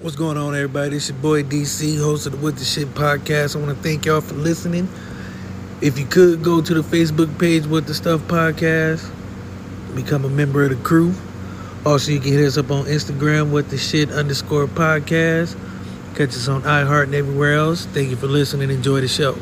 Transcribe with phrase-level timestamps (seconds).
[0.00, 0.94] What's going on, everybody?
[0.94, 3.56] It's your boy DC, host of the What the Shit podcast.
[3.56, 4.88] I want to thank y'all for listening.
[5.82, 9.04] If you could go to the Facebook page, What the Stuff podcast,
[9.96, 11.12] become a member of the crew.
[11.84, 15.58] Also, you can hit us up on Instagram, What the Shit underscore podcast.
[16.14, 17.84] Catch us on iHeart and everywhere else.
[17.86, 18.70] Thank you for listening.
[18.70, 19.36] Enjoy the show.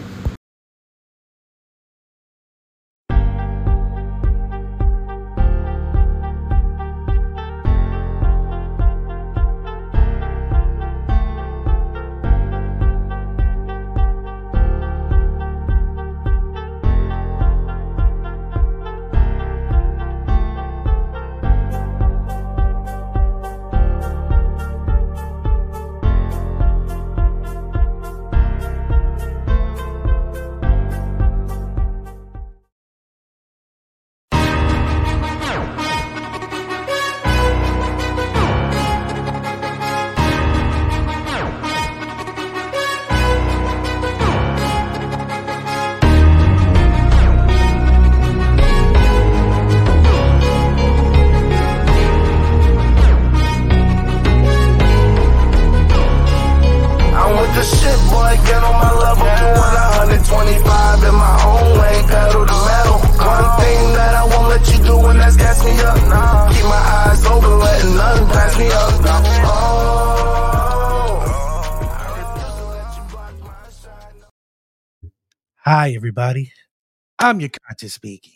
[77.27, 78.34] I'm your conscious speaking.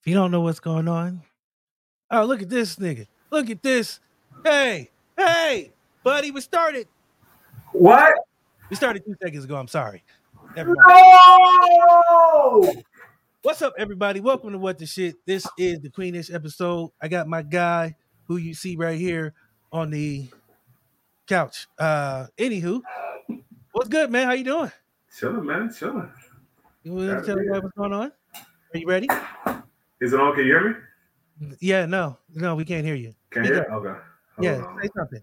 [0.00, 1.20] If you don't know what's going on,
[2.10, 3.06] oh, look at this nigga.
[3.30, 4.00] Look at this.
[4.42, 5.70] Hey, hey,
[6.02, 6.88] buddy, we started.
[7.72, 8.14] What?
[8.70, 9.56] We started two seconds ago.
[9.56, 10.02] I'm sorry.
[10.56, 10.72] No!
[13.42, 14.20] What's up, everybody?
[14.20, 15.16] Welcome to What the Shit.
[15.26, 16.92] This is the Queenish episode.
[16.98, 19.34] I got my guy who you see right here
[19.70, 20.30] on the
[21.26, 21.68] couch.
[21.78, 22.80] Uh, anywho,
[23.72, 24.28] what's good, man?
[24.28, 24.72] How you doing?
[25.14, 26.10] Chilling, man, chilling.
[26.82, 28.12] You want to tell everybody what's going on?
[28.74, 29.06] Are you ready?
[30.00, 30.34] Is it on?
[30.34, 30.86] Can you hear
[31.40, 31.56] me?
[31.60, 33.14] Yeah, no, no, we can't hear you.
[33.30, 33.74] Can you Speak hear?
[33.74, 34.00] Okay.
[34.36, 34.78] Hold Yeah, on.
[34.82, 35.22] say something.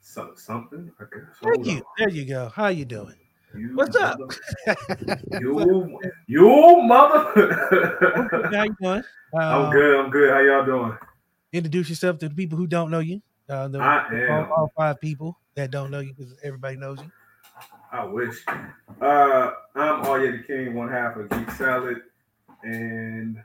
[0.00, 0.90] So, something?
[1.00, 1.20] Okay.
[1.42, 1.76] Thank you.
[1.78, 1.82] on.
[1.98, 2.48] There you go.
[2.54, 3.16] How you doing?
[3.54, 4.18] You What's up?
[4.18, 4.76] mother-
[5.40, 8.48] You, you mother.
[8.52, 9.02] How you doing?
[9.34, 10.00] Uh, I'm good.
[10.00, 10.30] I'm good.
[10.30, 10.98] How y'all doing?
[11.52, 13.20] Introduce yourself to the people who don't know you.
[13.48, 17.10] Uh, the, I all, all five people that don't know you because everybody knows you.
[17.92, 18.44] I wish.
[19.00, 22.02] Uh, I'm ARyee the King, one half of Geek Salad,
[22.62, 23.42] and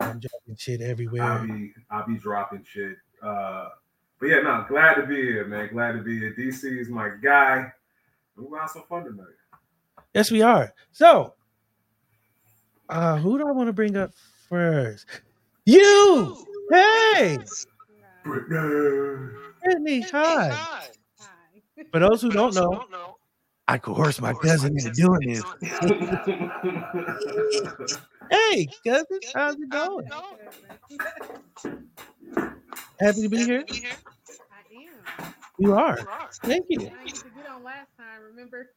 [0.00, 1.22] I'm dropping shit everywhere.
[1.22, 1.58] I'll everywhere.
[1.58, 2.96] be I'll be dropping shit.
[3.22, 3.68] Uh,
[4.18, 5.68] but yeah, no, glad to be here, man.
[5.72, 6.34] Glad to be here.
[6.36, 7.72] DC is my guy.
[8.36, 9.26] We're gonna have some fun tonight.
[10.12, 10.72] Yes, we are.
[10.90, 11.34] So,
[12.88, 14.12] uh, who do I want to bring up
[14.48, 15.06] first?
[15.66, 16.44] You.
[16.70, 17.38] Hey,
[18.24, 19.30] Brittany.
[19.62, 20.00] Brittany.
[20.10, 20.88] Hi.
[21.92, 22.86] For those who don't know,
[23.66, 25.42] I coerced my cousin into doing this.
[28.30, 30.06] Hey, cousin, how's it going?
[33.00, 33.64] Happy to be here.
[33.68, 35.34] I am.
[35.58, 35.98] You are.
[36.42, 36.80] Thank you.
[36.80, 38.70] I used to get on last time, remember?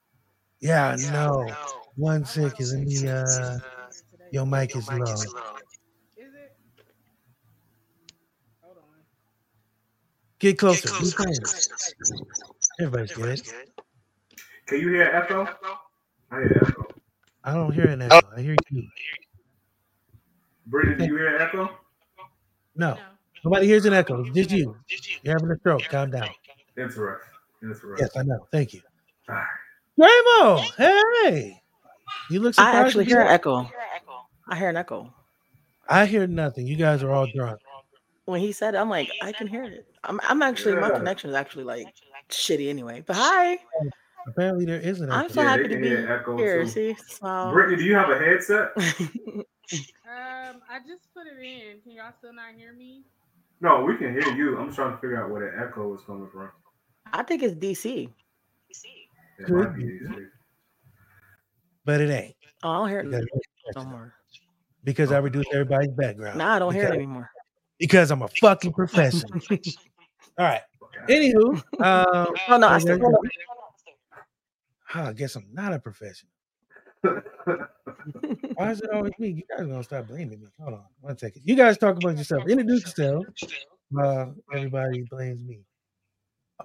[0.61, 1.49] Yeah, I know.
[1.95, 2.67] One second.
[2.71, 3.07] Let me.
[3.07, 3.59] Uh,
[4.31, 5.03] your mic is low.
[5.03, 6.55] Is it?
[10.39, 10.87] Get closer.
[10.87, 11.73] Closer.
[12.79, 13.41] Everybody's good.
[14.67, 15.47] Can you hear echo?
[16.29, 16.85] I hear echo.
[17.43, 18.19] I don't hear an echo.
[18.35, 18.87] I hear you.
[20.65, 21.69] Brittany, do you hear echo?
[22.75, 22.97] No,
[23.45, 24.25] nobody hears an echo.
[24.25, 24.75] It's just you.
[25.23, 25.83] You're having a stroke.
[25.83, 26.29] Calm down.
[26.77, 27.29] Interesting.
[27.63, 27.95] Interesting.
[27.97, 28.45] Yes, I know.
[28.51, 28.81] Thank you.
[29.29, 29.45] All right.
[29.97, 30.59] Dramo,
[31.23, 31.61] hey.
[32.29, 32.75] You look surprised.
[32.75, 33.71] I actually to hear be an echo.
[34.49, 35.13] I hear an echo.
[35.87, 36.67] I hear nothing.
[36.67, 37.59] You guys are all drunk.
[38.25, 39.87] When he said it, I'm like, I can hear it.
[40.03, 41.87] I'm, I'm actually, my connection is actually like
[42.29, 43.01] shitty anyway.
[43.07, 43.57] But hi,
[44.27, 45.33] Apparently, there is an I'm echo.
[45.33, 46.63] so Yeah, happy to can be hear echo here.
[46.63, 46.69] too.
[46.69, 47.51] See, smile.
[47.53, 48.71] Brittany, do you have a headset?
[50.07, 51.81] Um, I just put it in.
[51.81, 53.03] Can y'all still not hear me?
[53.59, 54.57] No, we can hear you.
[54.57, 56.49] I'm trying to figure out where the echo is coming from.
[57.11, 58.07] I think it's DC.
[58.07, 58.85] DC.
[59.39, 59.89] It Could might be be.
[59.95, 60.27] easy.
[61.83, 64.13] but it ain't Oh, I don't hear it because, no more.
[64.85, 66.37] because I reduced everybody's background.
[66.37, 67.29] Nah, I don't hear it anymore.
[67.77, 69.29] because I'm a fucking professional.
[69.51, 70.61] all right.
[71.09, 72.99] Anywho, um, Oh no, I so still.
[75.03, 76.31] There's- I guess I'm not a professional.
[78.55, 79.29] Why is it always me?
[79.29, 80.47] You guys are gonna stop blaming me.
[80.59, 81.41] Hold on one second.
[81.45, 82.47] You guys talk about yourself.
[82.47, 83.25] Introduce yourself.
[83.97, 85.59] Uh, everybody blames me.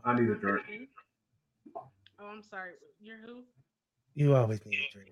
[0.04, 0.62] I need a drink.
[1.76, 1.82] Oh,
[2.20, 2.72] I'm sorry.
[3.00, 3.42] You're who?
[4.14, 5.10] You always need a drink.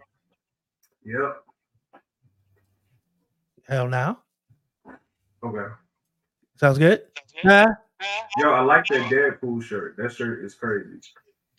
[1.04, 1.36] Yep.
[3.68, 4.20] Hell now.
[5.44, 5.72] Okay.
[6.56, 7.02] Sounds good.
[7.42, 7.66] Huh?
[8.38, 9.96] Yo, I like that Deadpool shirt.
[9.98, 11.00] That shirt is crazy.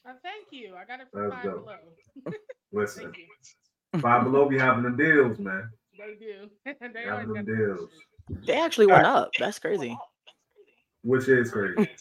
[0.07, 0.75] Oh, thank you.
[0.75, 1.65] I got it from That's Five dope.
[1.65, 2.33] Below.
[2.71, 3.99] Listen, Thank you.
[3.99, 5.69] Five Below be having them deals, man.
[5.97, 6.49] They do.
[6.65, 7.89] they Having them the deals.
[8.45, 9.31] They actually went up.
[9.37, 9.97] That's crazy.
[11.03, 11.89] which is crazy.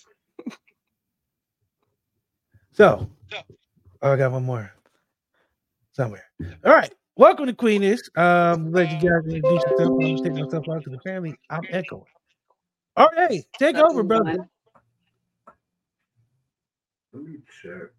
[2.73, 3.11] So,
[4.01, 4.73] oh, I got one more
[5.93, 6.25] somewhere.
[6.65, 6.91] All right.
[7.17, 8.17] Welcome to Queenish.
[8.17, 9.91] Um, let you guys introduce yourself.
[9.91, 11.35] I'm gonna take myself out to the family.
[11.51, 12.05] I'm echoing.
[12.97, 14.49] All right, take What's over, up, brother.
[17.13, 17.33] Everyone?
[17.33, 17.91] Let me check.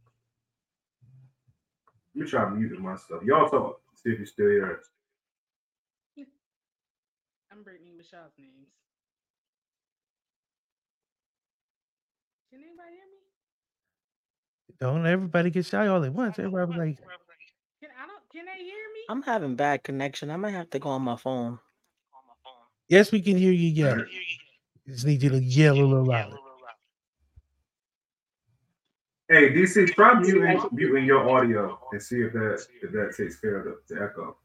[2.16, 3.24] Let me try muting my stuff.
[3.24, 3.82] Y'all talk.
[3.96, 4.82] See if you're still here.
[7.52, 8.70] I'm Brittany Michelle's names.
[12.50, 13.20] Can anybody hear me?
[14.80, 16.40] Don't everybody get shy all at once.
[16.40, 19.02] Everybody like, Can I don't can they hear me?
[19.10, 20.32] I'm having bad connection.
[20.32, 21.60] I might have to go on my phone.
[22.88, 24.04] yes, we can hear you yell.
[24.88, 26.38] Just need you to yell a little louder.
[29.32, 33.60] Hey, DC, try muting, muting your audio and see if that if that takes care
[33.60, 34.36] of the, the echo.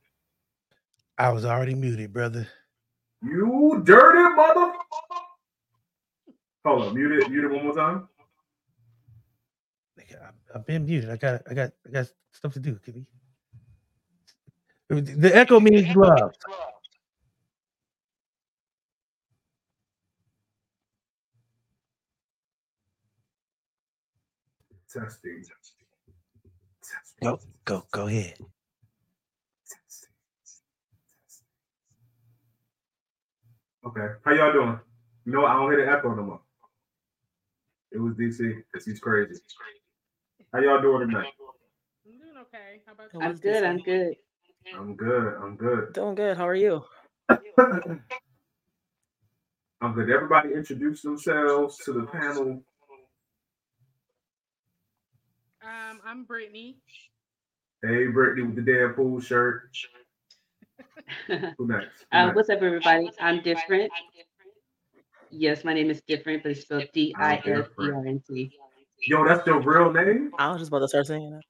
[1.18, 2.46] I was already muted, brother.
[3.20, 4.74] You dirty mother.
[6.64, 8.08] Hold on, mute it, mute it one more time.
[9.98, 10.04] I-
[10.54, 11.10] I've been muted.
[11.10, 12.76] I got, I got, I got stuff to do.
[12.76, 13.04] Can
[14.88, 15.00] we?
[15.00, 16.32] The echo means love.
[24.96, 25.44] Testing.
[27.22, 28.34] Go, go, go ahead.
[29.68, 30.08] Testing.
[33.86, 34.80] Okay, how y'all doing?
[35.26, 35.44] You know?
[35.44, 36.40] I don't hear the echo no more.
[37.92, 39.38] It was DC because he's crazy.
[40.52, 41.26] How y'all doing tonight?
[42.06, 42.80] I'm doing okay.
[42.86, 43.20] How about you?
[43.20, 43.64] I'm good.
[43.64, 44.14] I'm good.
[44.74, 45.34] I'm good.
[45.42, 45.92] I'm good.
[45.92, 46.38] Doing good.
[46.38, 46.82] How are you?
[47.28, 47.38] I'm
[49.92, 50.10] good.
[50.10, 52.62] Everybody introduce themselves to the panel.
[55.66, 56.76] Um, I'm Brittany.
[57.82, 59.76] Hey, Brittany with the Deadpool shirt.
[61.26, 62.04] Who next?
[62.12, 62.36] Who uh, next?
[62.36, 63.10] what's up, everybody?
[63.20, 63.90] I'm different.
[65.32, 68.52] Yes, my name is different, but it's spelled D I F E R N T.
[69.08, 70.30] Yo, that's your real name?
[70.38, 71.42] I was just about to start saying that.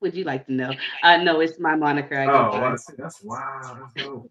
[0.00, 0.72] Would you like to know?
[1.02, 2.16] Uh, no, it's my moniker.
[2.16, 2.60] I Oh, go I by.
[2.60, 3.76] wanna say, that's wow.
[3.80, 4.30] That's dope.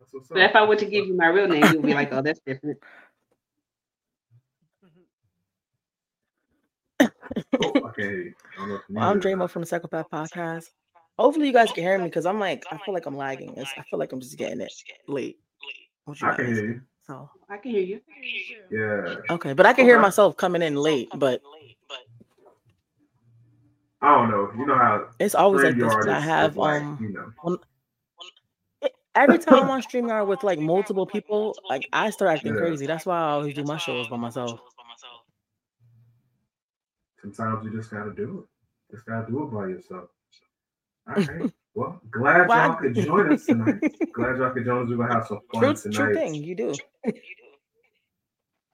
[0.00, 0.56] That's what's But if.
[0.56, 2.78] I were to give you my real name, you'd be like, "Oh, that's different."
[4.82, 5.08] Oh, I can't hear you.
[6.72, 6.91] I don't know
[7.46, 9.50] if you Well, I'm muted or Dramo not.
[9.50, 10.66] from the Psychopath Podcast.
[11.18, 13.54] Hopefully, you guys can hear me because I'm like, I feel like I'm lagging.
[13.56, 14.72] It's, I feel like I'm just getting it
[15.08, 15.38] late.
[16.06, 16.56] You I can guys.
[16.56, 16.80] hear you.
[17.06, 18.00] So I can hear you.
[18.08, 19.16] I can hear you too.
[19.28, 19.34] Yeah.
[19.34, 20.02] okay, but I can hear Okay.
[20.02, 21.08] myself coming in late.
[21.14, 21.42] But
[24.00, 24.50] I don't know.
[24.58, 25.94] You know how it's always like this.
[26.06, 27.58] I have is like, um you know.
[28.82, 32.60] it- every time I'm on StreamYard with like multiple people, like I start acting Yeah.
[32.60, 32.86] crazy.
[32.86, 34.60] That's why I always do my shows by myself.
[37.22, 38.40] Sometimes you just gotta do
[38.90, 38.94] it.
[38.94, 40.08] Just gotta do it by yourself.
[41.08, 41.52] All right.
[41.74, 43.80] Well, glad Why- y'all could join us tonight.
[44.12, 44.88] glad y'all could join us.
[44.90, 45.96] We're gonna have some fun True, tonight.
[45.96, 46.34] true thing.
[46.34, 46.74] You do.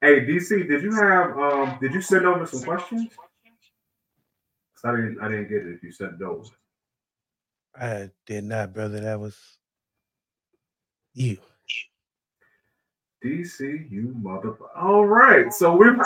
[0.00, 1.78] Hey, DC, did you have um?
[1.80, 3.08] Did you send over some questions?
[4.84, 5.18] I didn't.
[5.20, 5.74] I didn't get it.
[5.74, 6.50] If you sent those.
[7.76, 9.00] I did not, brother.
[9.00, 9.36] That was
[11.14, 11.38] you.
[13.24, 14.76] DC, you motherfucker.
[14.76, 15.52] All right.
[15.52, 15.96] So we're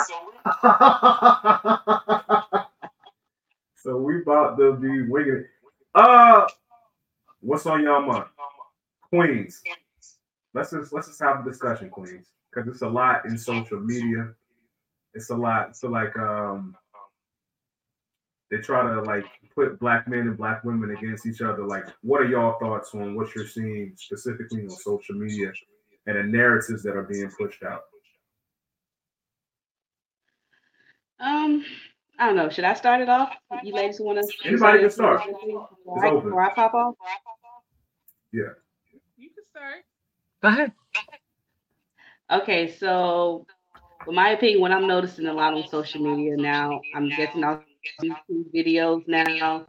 [3.75, 5.47] so we about to be winging it.
[5.93, 6.47] Uh,
[7.41, 8.25] what's on y'all mind?
[9.01, 9.61] Queens.
[10.53, 14.33] Let's just let's just have a discussion, Queens, because it's a lot in social media.
[15.13, 15.77] It's a lot.
[15.77, 16.75] So like um,
[18.49, 21.63] they try to like put black men and black women against each other.
[21.65, 25.51] Like, what are y'all thoughts on what you're seeing specifically on social media
[26.05, 27.81] and the narratives that are being pushed out?
[31.19, 31.63] Um,
[32.19, 32.49] I don't know.
[32.49, 33.33] Should I start it off?
[33.63, 34.47] You ladies want to?
[34.47, 35.21] Anybody can start.
[35.25, 36.29] Before It's I, open.
[36.29, 36.95] before I pop off.
[38.31, 38.43] Yeah.
[39.17, 39.83] You can start.
[40.41, 40.71] Go ahead.
[42.31, 43.45] Okay, so
[44.07, 47.61] in my opinion, what I'm noticing a lot on social media now, I'm getting off
[48.01, 49.65] YouTube videos now.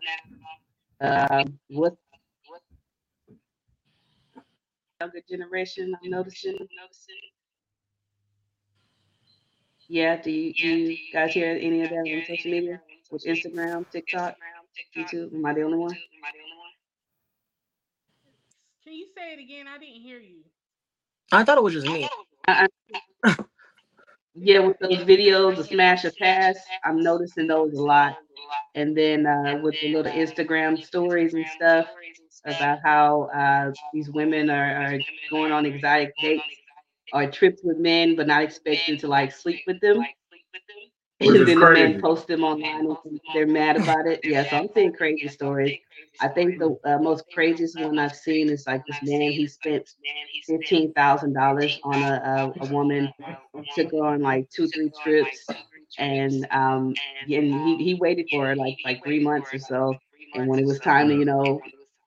[1.00, 1.94] Uh, what
[5.00, 6.56] younger generation I'm noticing.
[9.88, 12.80] Yeah, do you, do you guys hear any of that on social media?
[13.10, 14.36] With Instagram, TikTok,
[14.96, 15.34] YouTube?
[15.34, 15.94] Am I the only one?
[18.84, 19.66] Can you say it again?
[19.68, 20.40] I didn't hear you.
[21.32, 22.08] I thought it was just me.
[22.46, 22.66] I,
[23.24, 23.36] I,
[24.34, 28.16] yeah, with those videos, the smash or pass, I'm noticing those a lot.
[28.74, 31.86] And then uh, with the little Instagram stories and stuff
[32.44, 34.98] about how uh, these women are, are
[35.30, 36.62] going on exotic dates
[37.12, 40.06] or trips with men, but not expecting to like sleep with them.
[41.20, 44.20] Which And then the men post them online and they're mad about it.
[44.24, 45.76] Yeah, so I'm seeing crazy stories.
[46.20, 49.32] I think the uh, most craziest one I've seen is like this man.
[49.34, 49.88] He spent
[50.46, 53.12] fifteen thousand dollars on a, a a woman,
[53.70, 55.54] took her on like two three trips,
[55.98, 56.98] and um
[57.28, 60.00] and he, he waited for her like like three months or so.
[60.34, 61.62] And when it was time to you know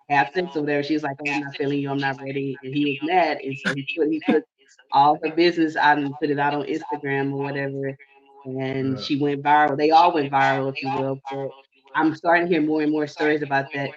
[0.10, 1.92] have sex or whatever, she was like, "Oh, I'm not feeling you.
[1.92, 4.44] I'm not ready." And he was mad, and so he put he took
[4.92, 7.98] all her business out and put it out on Instagram or whatever.
[8.46, 9.78] And she went viral.
[9.78, 11.22] They all went viral, if you will.
[11.32, 11.50] But
[11.96, 13.94] I'm starting to hear more and more stories about that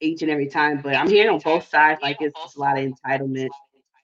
[0.00, 0.80] each and every time.
[0.82, 3.50] But I'm hearing on both sides, like it's just a lot of entitlement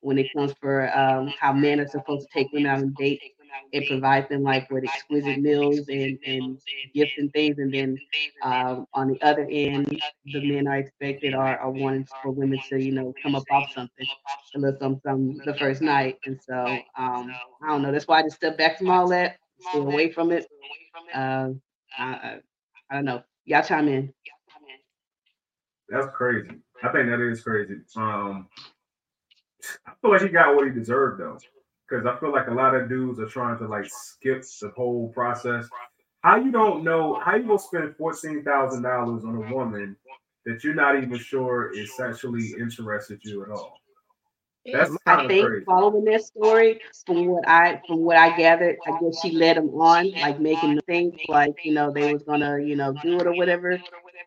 [0.00, 3.25] when it comes for um, how men are supposed to take women out on dates
[3.73, 6.59] and provide them like with exquisite meals and, and
[6.95, 7.59] gifts and things.
[7.59, 7.99] And then
[8.42, 12.83] um, on the other end, the men are expected or are wanting for women to,
[12.83, 14.07] you know, come up off something,
[14.54, 16.19] a little something, something the first night.
[16.26, 17.92] And so um, I don't know.
[17.92, 20.47] That's why I just stepped back from all that, stay away from it.
[21.99, 22.40] I, I,
[22.90, 23.23] I don't know.
[23.45, 24.12] Y'all chime in.
[25.88, 26.50] That's crazy.
[26.83, 27.75] I think that is crazy.
[27.97, 28.49] Um,
[29.87, 31.38] I feel like he got what he deserved though,
[31.90, 35.09] because I feel like a lot of dudes are trying to like skip the whole
[35.09, 35.68] process.
[36.23, 37.20] How you don't know?
[37.20, 39.97] How you gonna spend fourteen thousand dollars on a woman
[40.47, 43.78] that you're not even sure is sexually interested you at all?
[44.70, 45.64] That's I think crazy.
[45.64, 49.70] following that story, from what I from what I gathered, I guess she led him
[49.70, 53.26] on, like making them think like you know they was gonna you know do it
[53.26, 53.70] or whatever,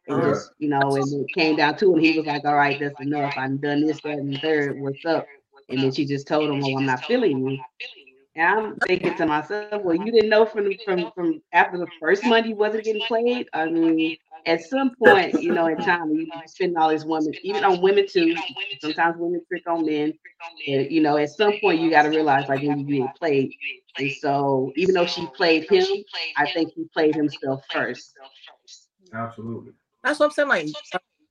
[0.08, 2.02] and just you know, and it came down to it.
[2.02, 3.36] He was like, "All right, that's enough.
[3.38, 4.80] I'm done this, that, and third.
[4.80, 5.28] What's up?"
[5.74, 7.60] And then she just told him, "Well, oh, I'm oh, not feeling you."
[8.36, 12.24] And I'm thinking to myself, "Well, you didn't know from from from after the first
[12.26, 13.48] month you wasn't getting played.
[13.54, 17.64] I mean, at some point, you know, in time, you spend all these women, even
[17.64, 18.36] on women too.
[18.82, 20.14] Sometimes women trick on men.
[20.68, 23.54] And, you know, at some point you got to realize like when you get played.
[23.98, 25.86] And so even though she played him,
[26.38, 28.14] I think he played himself first.
[29.14, 29.72] Absolutely.
[30.04, 30.50] That's what I'm saying.
[30.50, 30.70] Like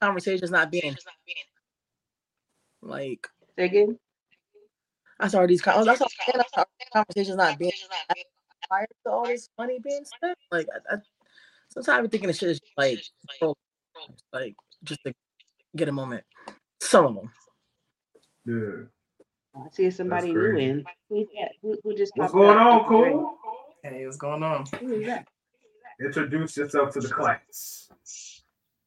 [0.00, 0.96] conversations not being
[2.80, 3.98] like Say again?
[5.22, 6.36] That's all these con- that's what I'm saying.
[6.36, 7.70] That's how conversations not being
[8.68, 10.36] prior to all this money being spent.
[10.50, 10.98] Like I, I,
[11.68, 13.00] sometimes I'm thinking the shit is like
[14.32, 15.14] like just to
[15.76, 16.24] get a moment.
[16.80, 17.30] Some of them.
[18.44, 19.62] Yeah.
[19.64, 20.84] I see somebody new in.
[21.08, 21.52] Who's that?
[21.62, 23.38] Who, who just What's going on, cool?
[23.84, 24.64] Hey, what's going on?
[24.80, 25.28] Who is that?
[26.00, 27.90] Introduce yourself to the class.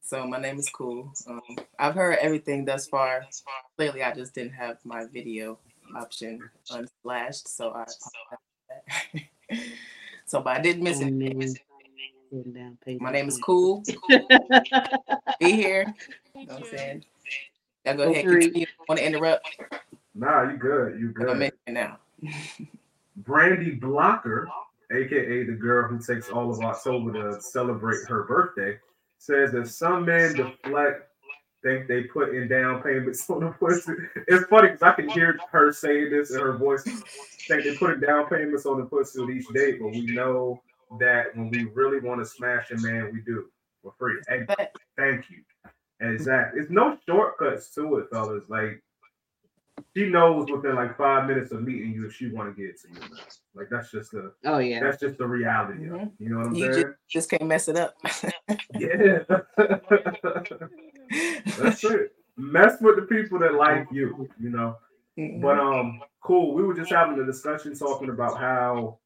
[0.02, 1.12] So my name is Cool.
[1.28, 1.40] Um,
[1.78, 3.24] I've heard everything thus far.
[3.76, 5.58] Clearly, I just didn't have my video
[5.94, 6.40] option
[6.70, 7.84] unsplashed, so I.
[10.26, 12.52] so, but I didn't miss Oh, it.
[12.52, 13.40] down, My name is attention.
[13.42, 13.84] Cool.
[15.38, 15.94] Be here.
[16.34, 17.04] You know what I'm saying?
[17.84, 18.24] Y'all go Go ahead.
[18.24, 18.40] for it.
[18.42, 18.66] Continue.
[18.88, 19.46] Want to interrupt?
[20.14, 20.98] Nah, you good.
[20.98, 21.52] You But I'm good.
[21.66, 21.98] in now.
[23.18, 24.48] Brandy Blocker,
[24.90, 28.78] aka the girl who takes all of October to celebrate her birthday,
[29.18, 31.05] says that some men deflect,
[31.66, 33.92] think they put in down payments on the pussy.
[34.28, 36.84] It's funny because I can hear her saying this in her voice.
[37.48, 40.62] Think they put in down payments on the pussy with each date, but we know
[41.00, 43.46] that when we really want to smash a man, we do
[43.82, 44.20] for free.
[44.28, 44.46] Hey,
[44.96, 45.42] Thank you.
[46.00, 46.60] Exactly.
[46.60, 48.44] It's no shortcuts to it, fellas.
[48.48, 48.82] Like
[49.96, 52.88] she knows within like five minutes of meeting you if she want to get to
[52.88, 53.16] you.
[53.54, 54.80] Like that's just the Oh yeah.
[54.80, 56.10] that's just the reality of.
[56.18, 56.94] You know what I'm You saying?
[57.08, 57.94] just can't mess it up.
[58.74, 59.18] Yeah.
[61.58, 62.12] that's it.
[62.36, 64.76] Mess with the people that like you, you know.
[65.18, 65.40] Mhm.
[65.40, 66.52] But um, cool.
[66.54, 68.98] We were just having a discussion talking about how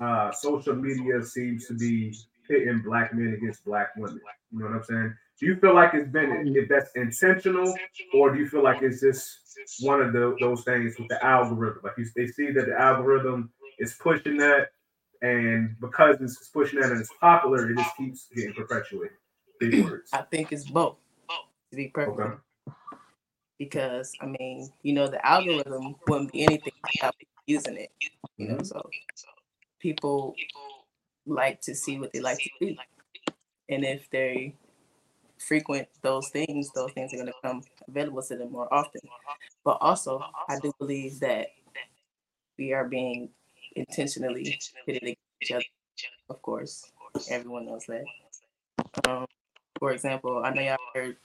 [0.00, 2.14] uh social media seems to be
[2.46, 4.20] pitting black men against black women.
[4.52, 5.14] You know what I'm saying?
[5.38, 7.72] Do you feel like it's been if that's intentional,
[8.12, 9.38] or do you feel like it's just
[9.80, 11.80] one of the, those things with the algorithm?
[11.84, 14.70] Like you, they see that the algorithm is pushing that,
[15.22, 19.16] and because it's pushing that and it's popular, it just keeps getting perpetuated.
[19.60, 20.10] Big words.
[20.12, 20.96] I think it's both.
[21.70, 22.18] To be perfect.
[22.18, 22.72] Okay.
[23.58, 27.14] because I mean, you know, the algorithm wouldn't be anything without
[27.46, 27.92] using it.
[28.38, 28.64] You know, mm-hmm.
[28.64, 28.88] so
[29.78, 30.34] people
[31.26, 32.78] like to see what they like to see,
[33.68, 34.54] and if they
[35.38, 39.00] frequent those things, those things are going to come available to them more often.
[39.64, 41.48] But also, I do believe that
[42.58, 43.30] we are being
[43.76, 45.64] intentionally pitted against each other.
[46.28, 46.90] Of course,
[47.30, 48.04] everyone knows that.
[49.08, 49.26] Um,
[49.78, 51.16] for example, I know y'all heard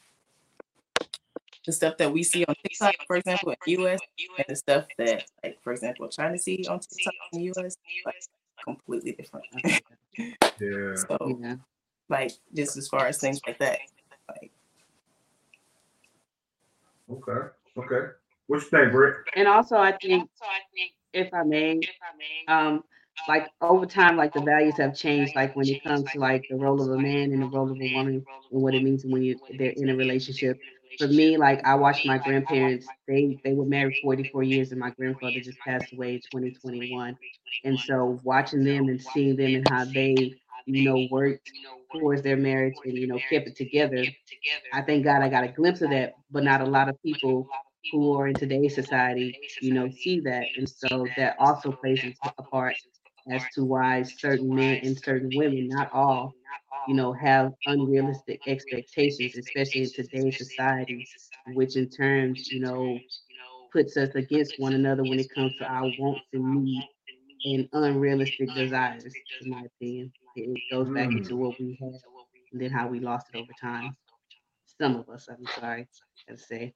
[1.66, 4.00] the stuff that we see on TikTok, for example, in the US,
[4.38, 8.16] and the stuff that, like, for example, China see on TikTok in the US, like,
[8.64, 9.46] completely different.
[10.60, 10.96] Yeah.
[10.96, 11.56] so, Yeah.
[12.10, 13.80] like, just as far as things like that,
[14.30, 14.52] like,
[17.10, 17.48] Okay.
[17.78, 18.08] Okay.
[18.48, 19.16] What you think, Britt?
[19.36, 20.30] And also, I think
[21.14, 22.84] if I may, if I may, um,
[23.28, 25.36] like over time, like the values have changed.
[25.36, 27.80] Like when it comes to like the role of a man and the role of
[27.80, 30.60] a woman, and what it means when you they're in a relationship.
[30.98, 32.92] For me, like I watched my grandparents.
[33.08, 37.18] They they were married 44 years, and my grandfather just passed away in 2021.
[37.64, 40.34] And so watching them and seeing them and how they,
[40.66, 41.52] you know, worked
[41.92, 44.16] towards their marriage and you know kept it together.
[44.72, 47.52] I thank God I got a glimpse of that, but not a lot of people
[47.92, 52.04] who are in today's society, you know, see that, and so that also plays
[52.38, 52.78] a part
[53.32, 56.36] as to why certain men and certain women, not all,
[56.86, 61.08] you know, have unrealistic expectations, especially in today's society,
[61.46, 63.04] which in terms, you know,
[63.72, 66.88] puts us against one another when it comes to our wants and needs
[67.46, 70.12] and unrealistic desires, in my opinion.
[70.36, 71.18] It goes back Mm.
[71.18, 72.00] into what we had
[72.52, 73.96] and then how we lost it over time.
[74.66, 75.88] Some of us, I'm sorry,
[76.28, 76.74] to say,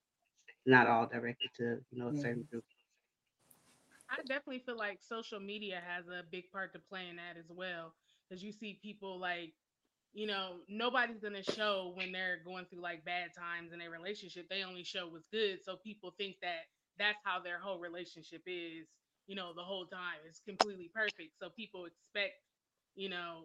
[0.66, 2.66] not all directed to, you know, a certain group.
[4.10, 7.52] I definitely feel like social media has a big part to play in that as
[7.52, 7.94] well.
[8.28, 9.54] Because you see people like,
[10.14, 14.50] you know, nobody's gonna show when they're going through like bad times in a relationship.
[14.50, 15.62] They only show what's good.
[15.64, 16.62] So people think that
[16.98, 18.88] that's how their whole relationship is,
[19.28, 20.20] you know, the whole time.
[20.28, 21.38] It's completely perfect.
[21.40, 22.34] So people expect,
[22.98, 23.44] you know,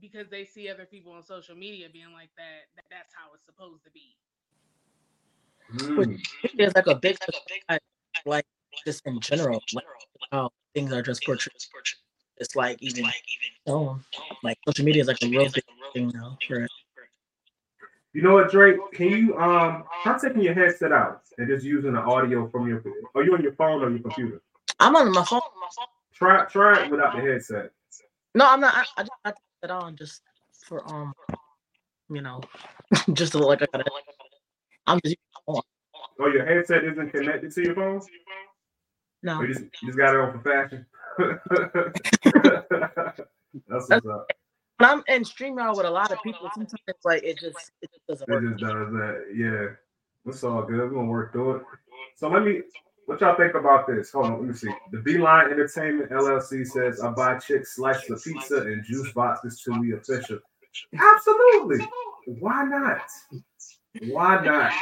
[0.00, 3.44] because they see other people on social media being like that, that that's how it's
[3.46, 4.16] supposed to be.
[5.74, 6.20] Mm.
[6.56, 7.18] There's like a big
[8.24, 8.46] like
[8.84, 9.84] just in general, like
[10.32, 11.54] how things are just portrayed.
[12.38, 13.04] It's like even
[13.66, 13.98] oh,
[14.42, 16.38] like social media is like a real big thing now.
[16.46, 16.66] For
[18.12, 18.76] You know what, Drake?
[18.94, 22.82] Can you um try taking your headset out and just using the audio from your
[23.14, 24.40] are you on your phone or your computer?
[24.80, 25.40] I'm on my phone.
[26.14, 27.72] Try try it without the headset.
[28.36, 28.74] No, I'm not.
[28.74, 30.20] I, I just I put it on just
[30.66, 31.14] for um,
[32.10, 32.42] you know,
[33.14, 33.92] just to look like I got it.
[34.86, 35.16] I'm just
[35.48, 35.62] Oh,
[36.28, 38.02] your headset isn't connected to your phone?
[39.22, 39.40] no.
[39.40, 40.84] You just, you just got it on for fashion.
[43.68, 44.30] That's what's up.
[44.78, 47.90] When I'm in StreamYard with a lot of people, sometimes it's like it just it
[47.90, 48.44] just doesn't It work.
[48.50, 49.24] just does that.
[49.34, 49.68] Yeah.
[50.30, 50.76] It's all good.
[50.76, 51.62] We're gonna work through it.
[52.16, 52.60] So let me
[53.06, 54.10] what y'all think about this?
[54.12, 54.70] Hold on, let me see.
[54.92, 59.80] The Beeline Entertainment LLC says I buy chicks slices of pizza and juice boxes to
[59.80, 60.38] be official.
[60.98, 61.86] Absolutely.
[62.26, 63.00] Why not?
[64.08, 64.72] Why not?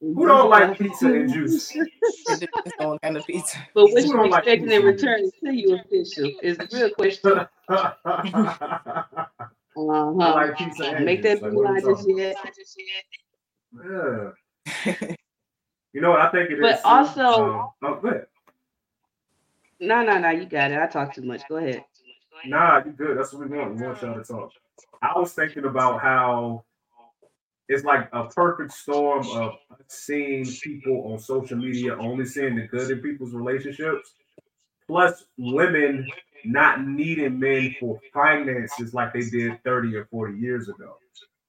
[0.00, 1.70] Who don't like pizza and juice?
[1.76, 3.58] It on kind of pizza.
[3.74, 7.46] But what Who you don't like in return to you official is the real question.
[9.76, 10.12] Uh-huh.
[10.36, 11.40] like pizza and Make juice.
[11.40, 12.36] that Like, beeline just yet.
[14.96, 15.14] Yeah.
[15.94, 16.60] You know what I think it is.
[16.60, 18.26] But also- um, oh, go ahead.
[19.80, 20.78] No, no, no, you got it.
[20.78, 21.42] I talk too much.
[21.48, 21.84] Go ahead.
[22.46, 23.16] Nah, you good.
[23.16, 23.76] That's what we want.
[23.76, 24.50] We want y'all to talk.
[25.00, 26.64] I was thinking about how
[27.68, 29.54] it's like a perfect storm of
[29.86, 34.14] seeing people on social media only seeing the good in people's relationships,
[34.86, 36.06] plus women
[36.44, 40.96] not needing men for finances like they did 30 or 40 years ago.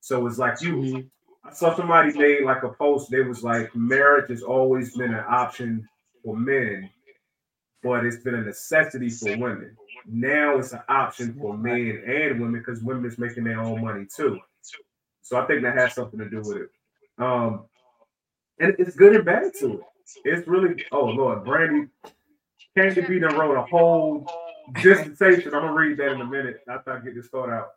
[0.01, 1.09] So it's like you
[1.53, 3.09] Saw somebody made like a post.
[3.11, 5.87] They was like, marriage has always been an option
[6.23, 6.89] for men,
[7.83, 9.77] but it's been a necessity for women.
[10.07, 14.05] Now it's an option for men and women because women is making their own money
[14.13, 14.39] too.
[15.21, 16.69] So I think that has something to do with it.
[17.17, 17.65] Um,
[18.59, 19.81] and it's good and bad to it.
[20.23, 21.87] It's really oh Lord, Brandy
[22.77, 24.27] Candy B wrote a whole
[24.81, 25.53] dissertation.
[25.53, 27.69] I'm gonna read that in a minute after I get this thought out.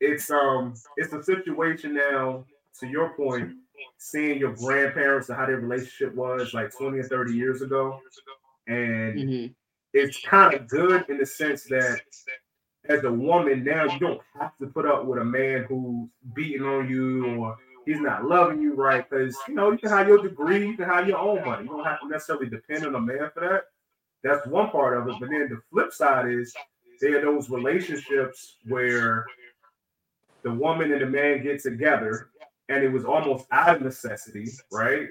[0.00, 2.44] It's um it's a situation now,
[2.78, 3.54] to your point,
[3.98, 8.00] seeing your grandparents and how their relationship was like 20 or 30 years ago.
[8.66, 9.54] And Mhm.
[9.92, 12.00] it's kind of good in the sense that
[12.88, 16.62] as a woman now you don't have to put up with a man who's beating
[16.62, 20.18] on you or he's not loving you right because you know you can have your
[20.22, 21.64] degree, you can have your own money.
[21.64, 23.64] You don't have to necessarily depend on a man for that.
[24.22, 25.14] That's one part of it.
[25.20, 26.54] But then the flip side is
[27.00, 29.26] there are those relationships where
[30.42, 32.30] the woman and the man get together
[32.68, 35.08] and it was almost out of necessity, right?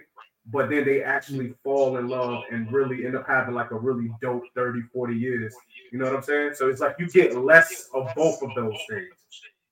[0.52, 4.12] But then they actually fall in love and really end up having like a really
[4.22, 5.56] dope 30, 40 years.
[5.92, 6.52] You know what I'm saying?
[6.54, 9.10] So it's like you get less of both of those things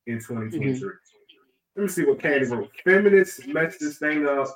[0.07, 0.75] in 2023.
[0.75, 0.87] Mm-hmm.
[1.75, 2.71] Let me see what Candy wrote.
[2.83, 4.53] Feminists messed this thing up,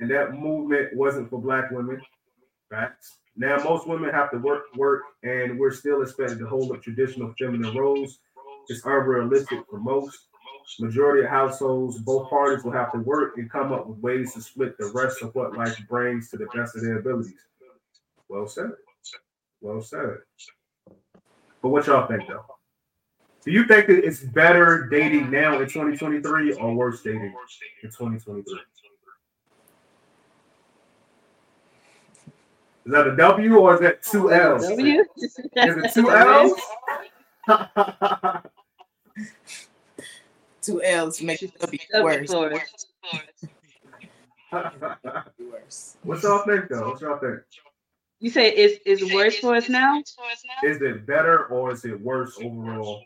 [0.00, 2.00] and that movement wasn't for black women.
[2.70, 3.18] Facts.
[3.36, 7.34] Now most women have to work, work, and we're still expected to hold up traditional
[7.38, 8.18] feminine roles.
[8.68, 10.28] It's unrealistic for most.
[10.80, 14.42] Majority of households, both parties will have to work and come up with ways to
[14.42, 17.34] split the rest of what life brings to the best of their abilities.
[18.28, 18.72] Well said.
[19.60, 20.18] Well said.
[21.62, 22.44] But what y'all think though?
[23.44, 27.32] Do you think that it's better dating now in 2023 or worse dating
[27.82, 28.58] in 2023?
[32.86, 34.68] Is that a W or is that two oh, L's?
[34.68, 35.04] W?
[35.16, 36.60] Is it two L's?
[40.66, 42.30] Two L's make it W W worse.
[42.30, 42.84] for worse.
[46.02, 46.88] What's y'all think though?
[46.88, 47.40] What's y'all think?
[48.18, 50.02] You say it's it's worse for us now?
[50.64, 53.00] Is it better or is it worse overall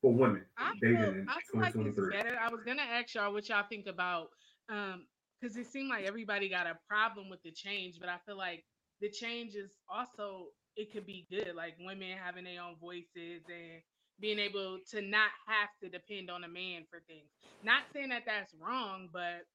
[0.00, 2.16] for women I dating feel, in I feel like it's 2023?
[2.16, 2.38] better.
[2.40, 4.28] I was gonna ask y'all what y'all think about
[4.68, 5.06] um
[5.40, 8.64] because it seemed like everybody got a problem with the change, but I feel like
[9.00, 13.82] the change is also it could be good, like women having their own voices and
[14.20, 17.28] being able to not have to depend on a man for things.
[17.62, 19.46] Not saying that that's wrong, but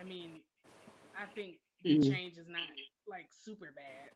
[0.00, 0.40] I mean,
[1.16, 2.10] I think the Mhm.
[2.10, 2.68] change is not
[3.08, 4.10] like super bad.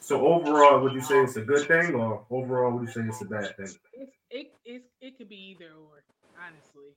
[0.00, 3.22] So overall, would you say it's a good thing, or overall, would you say it's
[3.22, 3.74] a bad thing?
[3.92, 6.04] It's it it's, it could be either or,
[6.36, 6.94] honestly.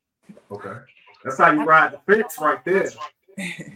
[0.52, 0.80] Okay,
[1.24, 2.92] that's how you ride the fence right there.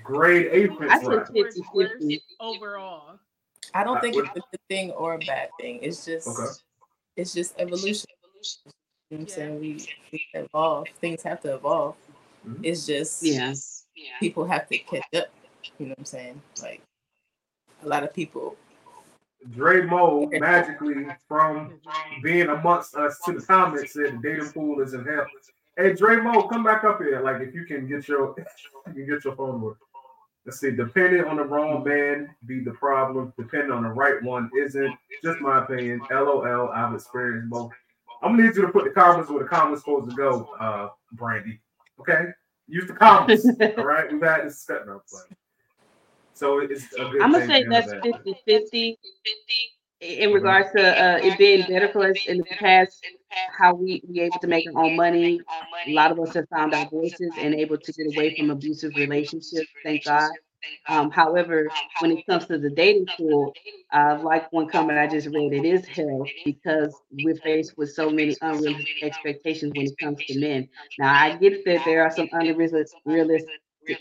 [0.03, 1.27] Grade A I fence said ride.
[1.27, 2.21] 50 50.
[2.39, 3.19] overall.
[3.73, 5.79] I don't Uh, think it's a good thing or a bad thing.
[5.81, 6.51] It's just Okay.
[7.15, 8.09] It's just evolution.
[9.09, 9.33] You know what I'm Yeah.
[9.35, 9.59] saying?
[9.59, 10.87] We, we evolve.
[10.99, 11.95] Things have to evolve.
[12.47, 12.59] Mhm.
[12.63, 13.53] It's just Yeah.
[14.19, 15.27] people have to catch up.
[15.77, 16.41] You know what I'm saying?
[16.61, 16.81] Like
[17.83, 18.57] a lot of people
[19.51, 21.79] Dre Mo magically from
[22.21, 25.27] being amongst us to the comments said the dating pool is in hell.
[25.77, 27.21] Hey Dre Mo, come back up here.
[27.21, 28.35] Like if you can get your
[28.87, 29.77] you can get your phone work.
[30.45, 33.33] Let's see, depending on the wrong man be the problem.
[33.37, 34.93] Depending on the right one isn't.
[35.23, 36.01] Just my opinion.
[36.11, 36.69] LOL.
[36.69, 37.71] I've experienced both.
[38.21, 40.89] I'm gonna need you to put the comments where the comments supposed to go, uh,
[41.13, 41.59] Brandy.
[41.99, 42.27] Okay?
[42.67, 43.45] Use the comments.
[43.77, 44.11] all right.
[44.11, 45.01] We've had this step now.
[46.33, 48.39] So it's a good I'm gonna say that's end of the day.
[48.45, 49.69] 50 50
[50.01, 53.05] in regards to uh, it being better for us in the past,
[53.57, 55.41] how we we able to make our own money.
[55.87, 58.91] A lot of us have found our voices and able to get away from abusive
[58.95, 59.69] relationships.
[59.83, 60.31] Thank God.
[60.87, 61.69] Um, however,
[61.99, 63.53] when it comes to the dating pool,
[63.93, 68.09] uh, like one comment I just read, it is hell because we're faced with so
[68.09, 70.69] many unrealistic expectations when it comes to men.
[70.97, 72.87] Now, I get that there are some unrealistic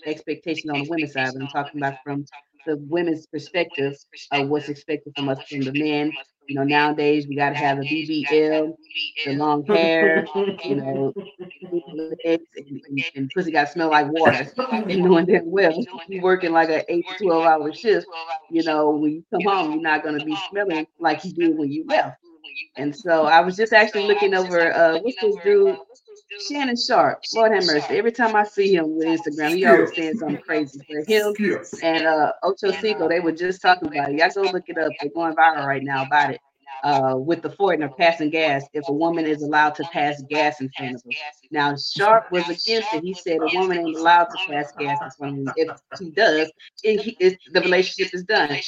[0.07, 2.25] expectations on the women's side, but I'm talking about from
[2.66, 3.95] the women's perspective
[4.33, 6.12] of what's expected from us from the men.
[6.53, 8.77] You know, nowadays we got to have a BBL,
[9.25, 10.31] the long hair,
[10.65, 11.15] you know,
[12.25, 14.53] and, and, and pussy got to smell like water.
[14.88, 18.09] And knowing damn well, you working like an eight to 12 hour shift,
[18.49, 21.57] you know, when you come home, you're not going to be smelling like you did
[21.59, 22.19] when you left.
[22.77, 25.79] And so I was just actually looking over, uh, what's this dude?
[26.40, 27.21] Shannon Sharpe.
[27.35, 27.99] Lord have mercy.
[27.99, 30.81] Every time I see him with Instagram, he always saying something crazy.
[30.88, 31.35] For him
[31.83, 34.18] and uh Ocho Cinco, they were just talking about it.
[34.18, 34.92] Y'all go look it up.
[35.01, 36.40] They're going viral right now about it.
[36.83, 40.68] Uh, with the Fortner passing gas, if a woman is allowed to pass gas in
[40.77, 41.11] front of her.
[41.53, 43.05] Now, Sharpe was against it.
[43.05, 45.55] He said a woman ain't allowed to pass gas in front of.
[45.57, 46.51] If she does,
[46.83, 48.59] it, he, it's, the relationship is done.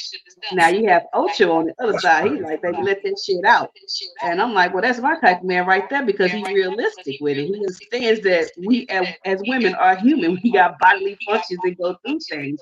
[0.53, 2.31] Now you have Ocho on the other side.
[2.31, 3.71] He's like, baby, let that shit out.
[4.23, 7.37] And I'm like, well, that's my type of man right there because he's realistic with
[7.37, 7.47] it.
[7.47, 10.39] He understands that we as, as women are human.
[10.43, 12.59] We got bodily functions that go through things.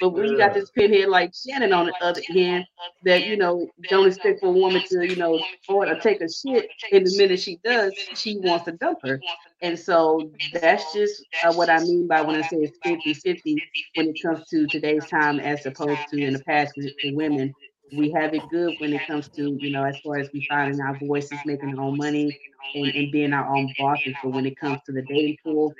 [0.00, 2.66] But when you got this pinhead like Shannon on the other hand,
[3.04, 6.68] that you know don't expect for a woman to you know or take a shit,
[6.92, 9.20] and the minute she does, she wants to dump her.
[9.62, 13.56] And so that's just uh, what I mean by when I say it's 50-50
[13.94, 17.54] when it comes to today's time as opposed to in the past with women.
[17.96, 20.80] We have it good when it comes to, you know, as far as we finding
[20.80, 22.36] our voices, making our own money,
[22.74, 24.14] and, and being our own bosses.
[24.22, 25.72] But when it comes to the dating pool,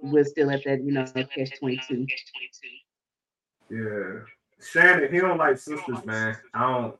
[0.00, 2.06] we're still at that, you know, catch 22.
[3.72, 4.20] Yeah.
[4.60, 6.36] Shannon, he don't like sisters, man.
[6.52, 6.96] I don't.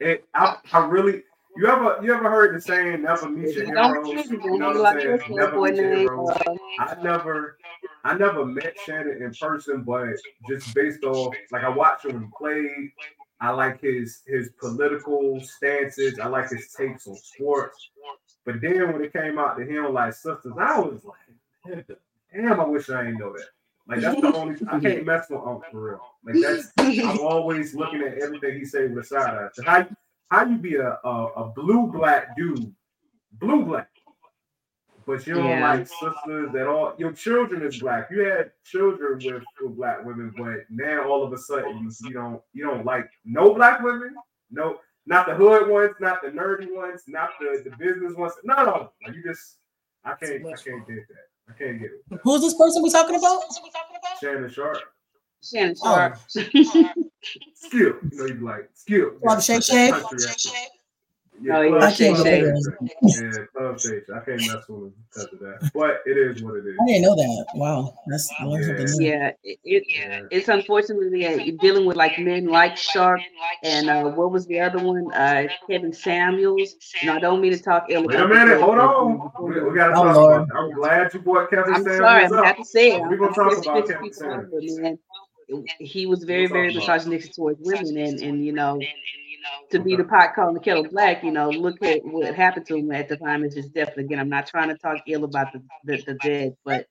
[0.00, 0.24] It.
[0.34, 0.56] I.
[0.72, 1.22] I really.
[1.56, 1.98] You ever.
[2.02, 4.30] You ever heard the saying "Never meet your heroes"?
[4.30, 5.20] you know what I'm saying?
[5.28, 6.30] Never meet your heroes.
[6.78, 7.58] I never.
[8.04, 10.08] I never met Shannon in person, but
[10.48, 12.92] just based off, like I watched him play.
[13.42, 16.18] I like his his political stances.
[16.18, 17.90] I like his takes on sports.
[18.46, 21.86] But then when it came out to him like sisters, I was like,
[22.34, 23.48] damn, I wish I didn't know that.
[23.90, 26.00] Like that's the only I can't mess with Unc for real.
[26.24, 29.48] Like that's I'm always looking at everything he say with a side eye.
[29.52, 29.88] So how
[30.30, 32.72] how you be a, a a blue black dude,
[33.40, 33.88] blue black,
[35.06, 35.76] but you don't Yeah.
[35.76, 36.94] like sisters at all.
[36.98, 38.08] Your children is black.
[38.12, 42.14] You had children with, with black women, but now all of a sudden you, you
[42.14, 44.14] don't you don't like no black women,
[44.52, 48.68] no not the hood ones, not the nerdy ones, not the, the business ones, none
[48.68, 49.14] of them.
[49.14, 49.56] You just
[50.04, 51.29] I can't I can't get that.
[51.50, 52.20] I can't get it.
[52.22, 53.42] Who's this person we're talking about?
[54.20, 54.78] Shannon Sharpe.
[55.42, 55.94] Shannon Oh.
[55.94, 56.18] Sharpe.
[56.28, 56.52] Skip.
[57.72, 59.18] You know, you be like Skip.
[59.22, 59.90] Rob Shay Shay?
[61.46, 61.48] Country accent.
[61.48, 62.40] Yeah, Oh, yeah, Club I can't Shay believe Shay.
[63.02, 64.14] Yeah, Club Shay Shay.
[64.14, 65.70] I can't mess with him because of that.
[65.74, 66.76] But it is what it is.
[66.80, 67.46] I didn't know that.
[67.54, 69.00] Wow, that's I learned something.
[69.00, 70.20] Yeah, it, it Yeah.
[70.30, 73.20] it's unfortunately uh, dealing with like men like Shark
[73.64, 75.12] and uh, what was the other one?
[75.12, 76.76] Uh, Kevin Samuels.
[77.04, 79.32] No, I don't mean to talk ill Wait a about minute, hold on.
[79.40, 80.42] We, we gotta Oh, talk Lord.
[80.48, 82.36] about I'm glad you brought Kevin I'm Samuels sorry, I'm up.
[82.36, 83.02] gonna have to say it.
[83.02, 84.80] We're gonna talk about Kevin Samuels.
[84.80, 84.98] man.
[85.78, 86.98] He was very, very talk about it.
[86.98, 88.80] misogynistic towards women, and and you know,
[89.70, 92.76] to be the pot calling the kettle black, you know, look at what happened to
[92.76, 93.96] him at the time of his death.
[93.96, 96.86] Again, I'm not trying to talk ill about the the, the dead, but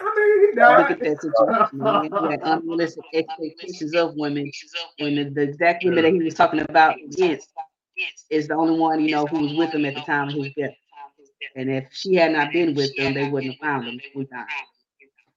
[0.00, 1.78] I mean, look at that situation.
[1.78, 2.10] Man.
[2.24, 4.50] He had unrealistic expectations of women,
[4.98, 7.48] and the, the exact women that he was talking about against
[8.30, 10.52] is the only one you know who was with him at the time of his
[10.56, 10.74] death.
[11.56, 14.00] And if she had not been with them, they wouldn't have found him.
[14.14, 14.73] We found him.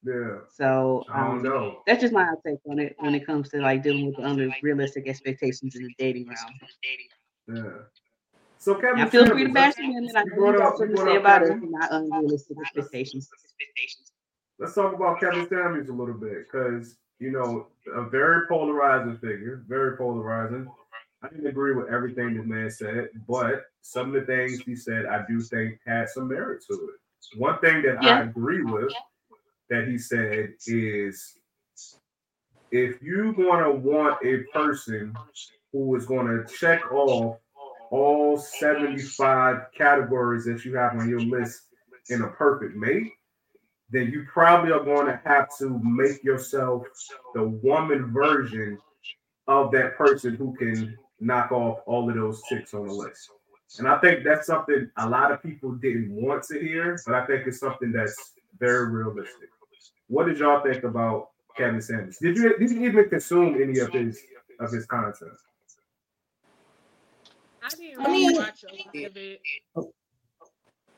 [0.08, 1.82] Yeah, So I don't um, know.
[1.86, 5.06] that's just my take on it when it comes to like dealing with the unrealistic
[5.06, 7.66] expectations in the dating realm.
[7.66, 7.84] Yeah.
[8.58, 11.16] So Kevin Now feel free to bash me, and I know got something to say
[11.18, 13.30] about it, not unrealistic expectations.
[14.60, 19.66] Let's talk about Kevin Samuels a little bit because you know a very polarizing figure,
[19.68, 20.72] very polarizing.
[21.22, 25.06] I didn't agree with everything this man said, but some of the things he said
[25.06, 27.38] I do think had some merit to it.
[27.38, 28.94] One thing that I agree with
[29.70, 31.38] that he said is
[32.72, 35.14] if you're going to want a person
[35.72, 37.38] who is going to check off
[37.92, 41.64] all 75 categories that you have on your list
[42.10, 43.12] in a perfect mate,
[43.90, 46.84] then you probably are going to have to make yourself
[47.34, 48.78] the woman version
[49.48, 53.30] of that person who can knock off all of those ticks on the list.
[53.80, 57.26] And I think that's something a lot of people didn't want to hear, but I
[57.26, 59.50] think it's something that's very realistic.
[60.08, 62.18] What did y'all think about Kevin Samuels?
[62.18, 64.20] Did you did you even consume any of his
[64.60, 65.32] of his content?
[67.64, 69.42] I didn't I really mean- watch a lot of it.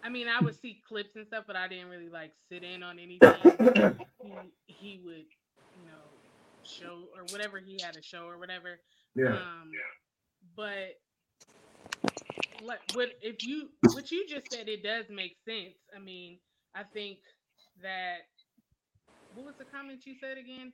[0.01, 2.83] I mean, I would see clips and stuff, but I didn't really like sit in
[2.83, 3.33] on anything
[4.23, 4.31] he,
[4.67, 5.25] he would,
[5.75, 6.07] you know,
[6.63, 8.79] show or whatever he had a show or whatever.
[9.15, 9.33] Yeah.
[9.33, 9.71] Um,
[10.55, 10.99] but
[12.61, 15.75] like what if you what you just said it does make sense.
[15.95, 16.39] I mean,
[16.75, 17.19] I think
[17.81, 18.19] that
[19.35, 20.73] what was the comment you said again?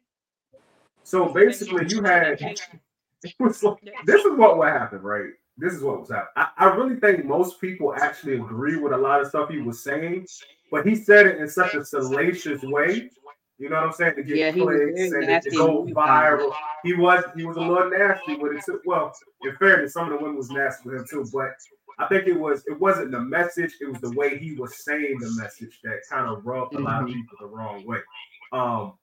[1.03, 2.41] So basically, you had
[3.23, 5.29] it was like, this is what would happen, right?
[5.57, 6.31] This is what was happening.
[6.35, 9.81] I, I really think most people actually agree with a lot of stuff he was
[9.83, 10.27] saying,
[10.71, 13.09] but he said it in such a salacious way.
[13.57, 14.15] You know what I'm saying?
[14.17, 16.51] To get Yeah, clicks and it, nasty to go viral.
[16.83, 18.81] He was he was a little nasty with it too.
[18.85, 19.13] Well,
[19.43, 21.51] in fairness, some of the women was nasty with him too, but
[21.97, 25.19] I think it was it wasn't the message, it was the way he was saying
[25.19, 27.13] the message that kind of rubbed a lot of Mhm.
[27.13, 27.99] people the wrong way.
[28.55, 28.93] Um,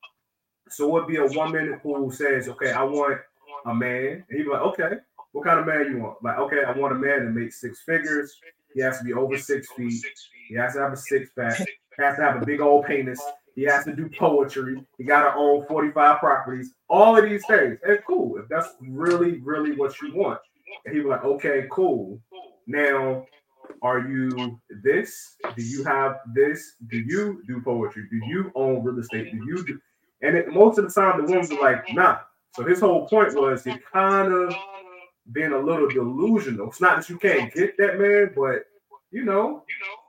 [0.68, 3.20] so it would be a woman who says, Okay, I want
[3.66, 4.96] a man, and he'd be like, Okay,
[5.32, 6.22] what kind of man you want?
[6.22, 8.38] Like, okay, I want a man that makes six figures,
[8.74, 10.02] he has to be over six feet,
[10.48, 13.20] he has to have a six pack, he has to have a big old penis,
[13.54, 17.78] he has to do poetry, he gotta own 45 properties, all of these things.
[17.86, 20.40] And cool, if that's really, really what you want.
[20.86, 22.18] And he'd be like, okay, cool.
[22.66, 23.26] Now,
[23.83, 25.37] are you this?
[25.57, 26.75] Do you have this?
[26.88, 28.07] Do you do poetry?
[28.11, 29.33] Do you own real estate?
[29.33, 29.81] Do you do?
[30.22, 32.18] And it, most of the time, the women were like, nah.
[32.55, 34.55] So his whole point was he kind of
[35.33, 36.68] being a little delusional.
[36.68, 38.66] It's not that you can't get that man, but
[39.11, 39.64] you know,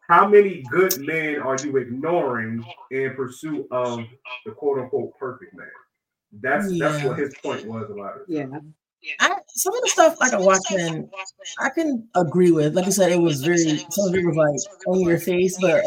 [0.07, 4.01] how many good men are you ignoring in pursuit of
[4.45, 5.67] the quote unquote perfect man?
[6.41, 8.23] That's that's what his point was about it.
[8.27, 8.47] Yeah.
[9.19, 11.09] I, some of the stuff like I watched and
[11.59, 12.75] I can agree with.
[12.75, 15.83] Like I said, it was very some of it was like on your face, but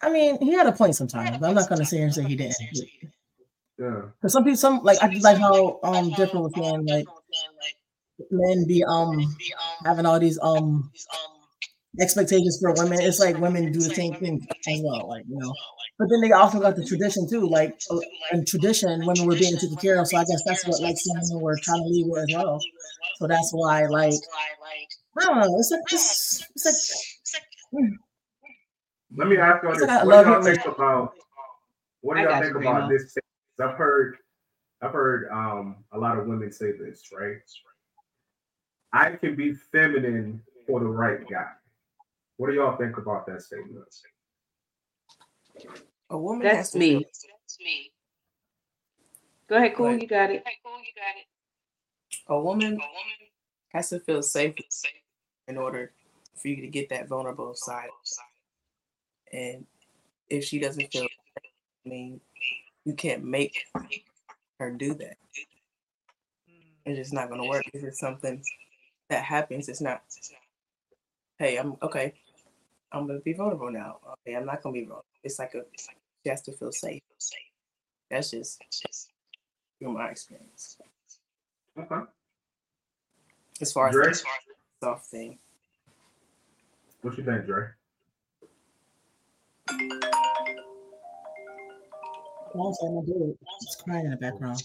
[0.00, 1.42] I mean, he had a point sometimes.
[1.42, 2.56] I'm not gonna sit here and say he didn't.
[3.78, 4.02] Yeah.
[4.20, 7.06] Because some people, some like I just like how um different was saying like
[8.30, 9.36] men be um
[9.84, 10.90] having all these um
[12.00, 13.00] expectations for women.
[13.00, 15.54] It's like women do the same thing as well, like you know.
[15.98, 17.48] But then they also got the tradition too.
[17.48, 17.78] Like
[18.32, 20.08] in tradition, women were being taken care of.
[20.08, 22.60] So I guess that's what like some women were trying to leave with as well.
[23.18, 24.14] So that's why like
[25.20, 25.58] I don't know.
[25.58, 27.34] It's like it's, it's
[27.74, 27.84] like
[29.16, 31.12] Let me ask y'all this: like What do y'all think about?
[32.00, 33.16] What do y'all think you, about this?
[33.60, 34.16] I've heard,
[34.82, 37.38] I've heard um a lot of women say this, right?
[38.92, 41.50] I can be feminine for the right guy.
[42.36, 43.86] What do y'all think about that statement?
[46.10, 46.98] A woman That's has That's to me.
[46.98, 47.90] feel
[49.48, 49.86] Go ahead, cool.
[49.86, 50.00] Right.
[50.00, 50.42] You got it.
[50.42, 50.78] Ahead, cool.
[50.78, 51.26] You got it.
[52.28, 52.80] A woman a woman
[53.72, 54.54] has to feel safe
[55.48, 55.92] in order
[56.40, 57.88] for you to get that vulnerable side.
[59.32, 59.66] And
[60.30, 62.20] if she doesn't feel, I mean,
[62.84, 63.66] you can't make
[64.58, 65.16] her do that.
[66.86, 67.64] It's just not going to work.
[67.72, 68.42] If it's something
[69.10, 70.02] that happens, it's not.
[71.38, 72.14] Hey, I'm okay.
[72.92, 73.98] I'm gonna be vulnerable now.
[74.26, 75.04] Okay, I'm not gonna be vulnerable.
[75.24, 75.62] It's like a.
[76.22, 77.02] She has to feel safe.
[78.10, 78.62] That's just
[79.78, 80.78] through my experience.
[81.78, 82.02] Okay.
[83.60, 84.12] As far as Dre?
[84.12, 84.22] the
[84.82, 85.38] soft thing.
[87.02, 87.68] What you think, Dre?
[92.56, 93.32] Oh, I'm sorry, my daughter
[93.62, 94.62] is crying in the background.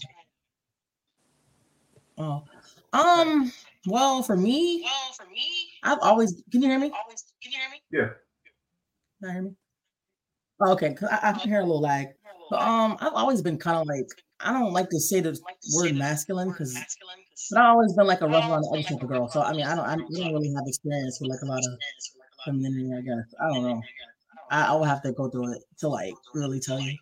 [2.18, 2.44] Oh,
[2.92, 3.50] um,
[3.86, 6.42] well, for me, Well, for me, I've always.
[6.52, 6.92] Can you hear me?
[7.04, 7.82] always can you hear me?
[7.90, 8.08] Yeah.
[9.20, 9.56] Can you hear me?
[10.62, 12.08] Okay, 'cause I, I can hear a little lag.
[12.50, 14.06] But um, I've always been kind of like
[14.40, 15.38] I don't like to say the
[15.74, 16.74] word masculine because,
[17.50, 19.28] but I've always been like a rough around the edges type of girl.
[19.28, 21.78] So I mean, I don't, I don't really have experience with like a lot of
[22.44, 22.90] femininity.
[22.96, 23.82] I guess I don't know.
[24.50, 26.96] I, I would have to go through it to like really tell you.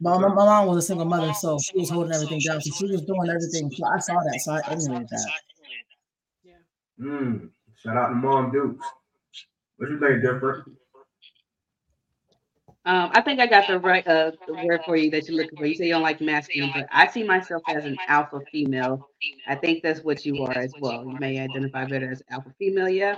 [0.00, 2.60] But my, my mom was a single mother, so she was holding everything down.
[2.60, 3.70] So she was doing everything.
[3.70, 5.30] So I saw that, so I emulated that.
[6.42, 6.54] Yeah.
[7.04, 7.50] Mm.
[7.76, 8.84] Shout out to Mom Dukes.
[9.76, 10.64] What you think, different?
[12.84, 15.58] Um, I think I got the right uh the word for you that you're looking
[15.58, 15.66] for.
[15.66, 19.06] You say you don't like masculine, but I see myself as an alpha female.
[19.46, 21.04] I think that's what you are as well.
[21.06, 23.16] You may identify better as alpha female, yeah.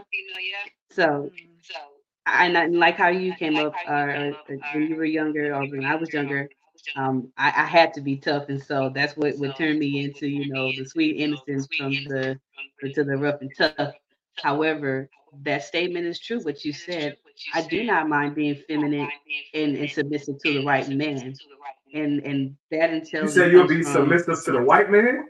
[0.90, 1.32] So
[2.26, 4.32] and I like how you came up uh,
[4.70, 6.50] when you were younger or when I was younger.
[6.96, 10.28] Um, I, I had to be tough, and so that's what would turn me into,
[10.28, 12.38] you know, the sweet innocence from the
[12.94, 13.94] to the rough and tough.
[14.42, 15.10] However,
[15.42, 16.40] that statement is true.
[16.40, 17.16] What you said,
[17.54, 19.08] I do not mind being feminine
[19.54, 21.34] and, and submissive to the right man,
[21.94, 23.34] and and that You entails.
[23.34, 25.26] say you'll be um, submissive to the white man?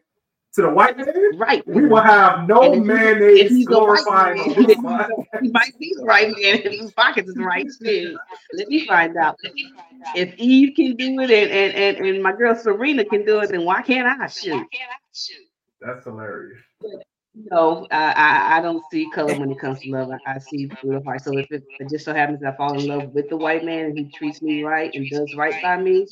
[0.54, 1.08] To the white man?
[1.38, 1.66] right.
[1.66, 5.24] We will have no mayonnaise he's glorifying man, on this podcast.
[5.42, 8.18] He might be the right man if his pockets is right too.
[8.52, 9.36] Let me find out.
[10.14, 13.50] If Eve can do it and, and, and, and my girl Serena can do it,
[13.50, 14.66] then why can't I shoot?
[15.80, 16.60] That's hilarious.
[17.34, 20.10] No, I, I, I don't see color when it comes to love.
[20.26, 21.22] I, see through the heart.
[21.24, 23.86] So if it, it just so happens I fall in love with the white man
[23.86, 26.06] and he treats me right and does right by me,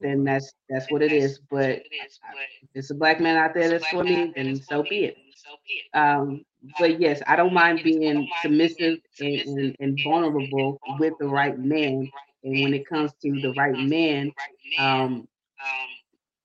[0.00, 1.38] then that's that's what it is.
[1.50, 1.82] But
[2.62, 5.16] if it's a black man out there that's for me, then so be it.
[5.94, 6.44] Um,
[6.78, 12.10] but yes, I don't mind being submissive and, and, and vulnerable with the right man.
[12.44, 14.32] And when it comes to the right man,
[14.78, 15.28] um,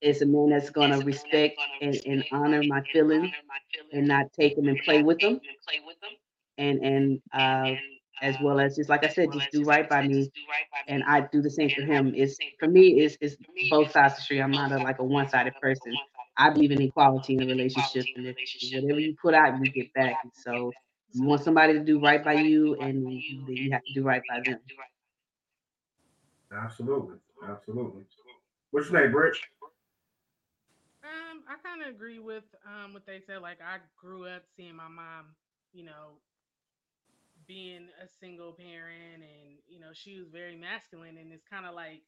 [0.07, 3.33] it's a man that's gonna respect and, and honor my feelings
[3.91, 5.41] and not take them and play with them.
[6.57, 7.75] And and uh,
[8.21, 10.31] as well as just like I said, just do right by me,
[10.87, 12.13] and I do the same for him.
[12.15, 14.41] It's for me, it's, it's both sides of the street.
[14.41, 15.99] I'm not a, like a one-sided person.
[16.37, 19.93] I believe in equality in a relationship, and if whatever you put out, you get
[19.93, 20.19] back.
[20.23, 20.75] And so
[21.13, 24.23] you want somebody to do right by you, and then you have to do right
[24.27, 24.59] by them.
[26.51, 27.17] Absolutely.
[27.47, 28.03] Absolutely.
[28.71, 29.37] What's your name, Britt?
[31.47, 33.41] I kind of agree with um what they said.
[33.41, 35.35] Like I grew up seeing my mom,
[35.73, 36.19] you know,
[37.47, 41.75] being a single parent, and you know she was very masculine, and it's kind of
[41.75, 42.01] like,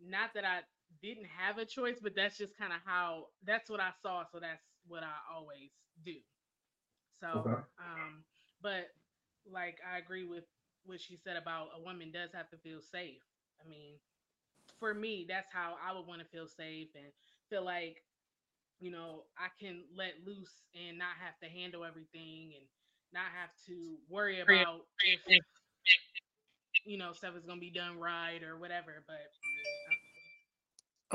[0.00, 0.60] not that I
[1.02, 4.40] didn't have a choice, but that's just kind of how that's what I saw, so
[4.40, 5.70] that's what I always
[6.04, 6.14] do.
[7.20, 7.62] So, Okay.
[7.78, 8.24] um,
[8.62, 8.88] but
[9.50, 10.44] like I agree with
[10.84, 13.22] what she said about a woman does have to feel safe.
[13.64, 13.98] I mean,
[14.78, 17.12] for me, that's how I would want to feel safe and
[17.50, 18.02] feel like,
[18.80, 22.66] you know, I can let loose and not have to handle everything and
[23.12, 25.20] not have to worry about if,
[26.84, 29.04] you know, stuff is gonna be done right or whatever.
[29.06, 29.16] But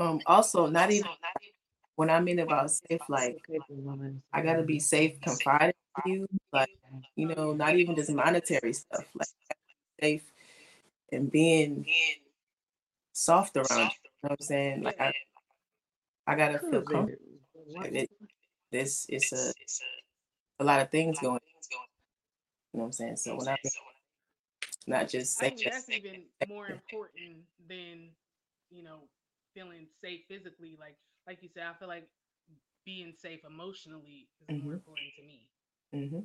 [0.02, 1.10] Um, also, not even
[1.96, 3.42] when I mean about safe, like
[4.32, 5.74] I gotta be safe, confiding
[6.06, 6.70] in you, like
[7.16, 9.28] you know, not even just monetary stuff, like
[10.00, 10.22] safe
[11.12, 11.86] and being
[13.12, 13.68] soft around.
[13.68, 13.88] You, you
[14.22, 14.82] know what I'm saying?
[14.82, 15.12] Like I,
[16.26, 17.29] I gotta feel comfortable.
[17.76, 18.10] Like, it,
[18.72, 19.52] this it's a
[20.60, 21.40] a lot of things going.
[22.72, 23.16] You know what I'm saying?
[23.16, 23.56] So when I
[24.86, 27.36] not just I safe, think that's even more important
[27.68, 28.10] than,
[28.70, 29.00] you know,
[29.54, 30.76] feeling safe physically.
[30.78, 32.08] Like like you said, I feel like
[32.84, 34.74] being safe emotionally is more Mhm.
[34.74, 36.08] important to me.
[36.08, 36.20] hmm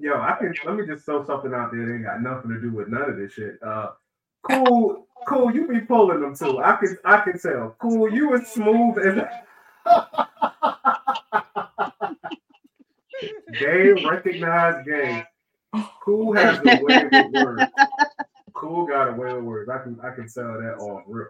[0.00, 2.60] Yo, I can let me just throw something out there that ain't got nothing to
[2.60, 3.60] do with none of this shit.
[3.62, 3.90] Uh
[4.44, 6.60] cool, cool, you be pulling them too.
[6.60, 7.74] I can I can tell.
[7.80, 9.16] Cool, you as smooth as
[13.58, 15.24] Game recognized game.
[16.04, 17.72] Cool has a way with words.
[18.54, 19.70] Cool got a way with words.
[19.70, 21.28] I can I can tell that off rip.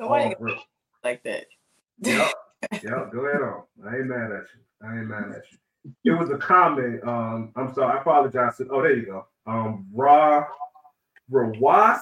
[0.00, 0.58] Off rip.
[1.04, 1.46] like that.
[2.00, 2.32] Yep.
[2.72, 3.12] Yep.
[3.12, 3.62] Go ahead on.
[3.86, 4.86] I ain't mad at you.
[4.86, 5.58] I ain't mad at you.
[6.04, 7.02] It was a comment.
[7.04, 7.98] Um, I'm sorry.
[7.98, 8.60] I apologize.
[8.70, 9.26] Oh, there you go.
[9.46, 10.46] Um, Ra
[11.30, 12.00] Rawas.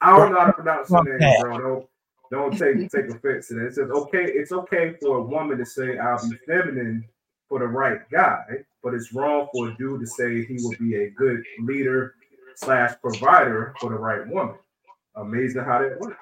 [0.00, 1.58] I don't know how to pronounce your name, bro.
[1.58, 1.88] Don't
[2.34, 3.66] don't take take offense to that.
[3.66, 4.24] It says okay.
[4.24, 7.04] It's okay for a woman to say I'll be feminine
[7.48, 8.44] for the right guy,
[8.82, 12.14] but it's wrong for a dude to say he will be a good leader
[12.56, 14.56] slash provider for the right woman.
[15.16, 16.16] Amazing how that works.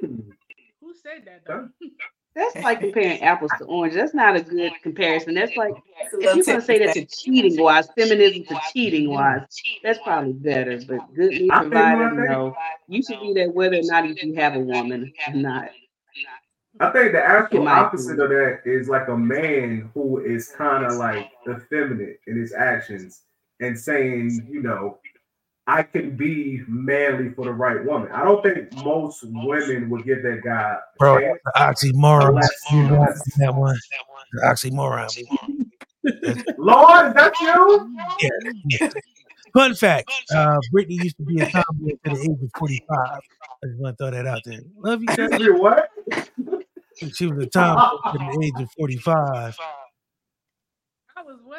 [0.00, 1.68] Who said that though?
[2.38, 3.98] That's like comparing apples to oranges.
[3.98, 5.34] That's not a good comparison.
[5.34, 5.74] That's like
[6.12, 9.42] if you're gonna say that ticky to cheating wise, feminism to cheating wise,
[9.82, 10.80] that's probably better.
[10.86, 12.56] But good lead I think provider, one thing- no.
[12.86, 15.70] You should be that whether or not you have a woman or not.
[16.80, 20.92] I think the actual opposite of that is like a man who is kind of
[20.94, 23.22] like effeminate in his actions
[23.60, 24.98] and saying, you know,
[25.68, 28.10] I can be manly for the right woman.
[28.10, 31.38] I don't think most women would give that guy Bro, chance.
[31.44, 31.52] the
[31.92, 32.28] oxymoron.
[32.30, 33.76] Unless- You know unless- that one.
[34.32, 35.08] The oxymoron.
[36.58, 37.96] Lord, is that you?
[38.20, 38.90] Yeah, yeah.
[39.54, 43.20] Fun fact: uh, Brittany used to be a tomboy to the age of forty-five.
[43.62, 44.60] I just want to throw that out there.
[44.78, 45.60] Love you, Excuse guys.
[45.60, 45.88] what?
[47.14, 49.56] She was a tomboy to the age of forty-five.
[51.16, 51.58] I was what?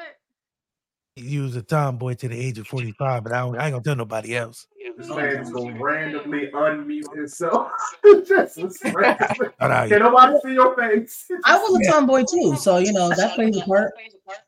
[1.21, 3.83] You was a tomboy to the age of forty-five, but I, don't, I ain't gonna
[3.83, 4.67] tell nobody else.
[4.97, 7.71] This man is gonna randomly unmute himself.
[8.27, 9.49] Just randomly.
[9.59, 11.25] Shout out Can nobody see your face?
[11.45, 13.91] I was a tomboy too, so you know that plays a part.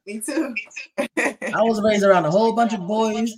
[0.06, 0.54] Me too.
[0.98, 3.34] I was raised around a whole bunch of boys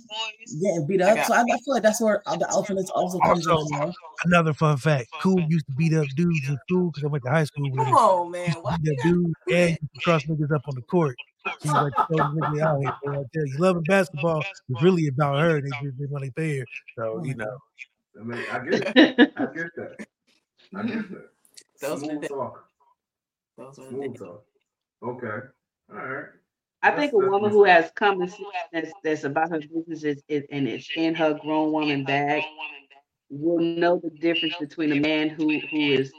[0.60, 3.52] getting beat up, so I, I feel like that's where the alphaness also comes in.
[3.52, 3.92] Also, You know?
[4.24, 7.30] another fun fact: Cool used to beat up dudes in school because I went to
[7.30, 7.94] high school with Come him.
[7.94, 8.46] on, man.
[8.46, 8.82] Used to What?
[8.82, 11.16] beat up dudes and used to cross niggas up on the court.
[11.62, 13.20] She was like, "Throw the nigga out here, boy.
[13.20, 15.60] I tell you, loving basketball was really about her.
[15.60, 16.66] They just didn't want to pay her.
[16.96, 17.58] So oh you know,
[18.20, 19.32] I mean, I get it.
[19.36, 20.06] I get that.
[20.74, 21.28] I get that.
[21.80, 22.64] Those were the Smooth talk.
[23.58, 24.44] Those were the Smooth talk.
[25.02, 25.46] Okay.
[25.92, 26.26] All right.
[26.82, 28.42] I That's- think a woman who has common sense
[28.72, 32.42] that's, that's about her business is, is, and it's in her grown woman bag
[33.30, 36.12] will know the difference between a man who, who is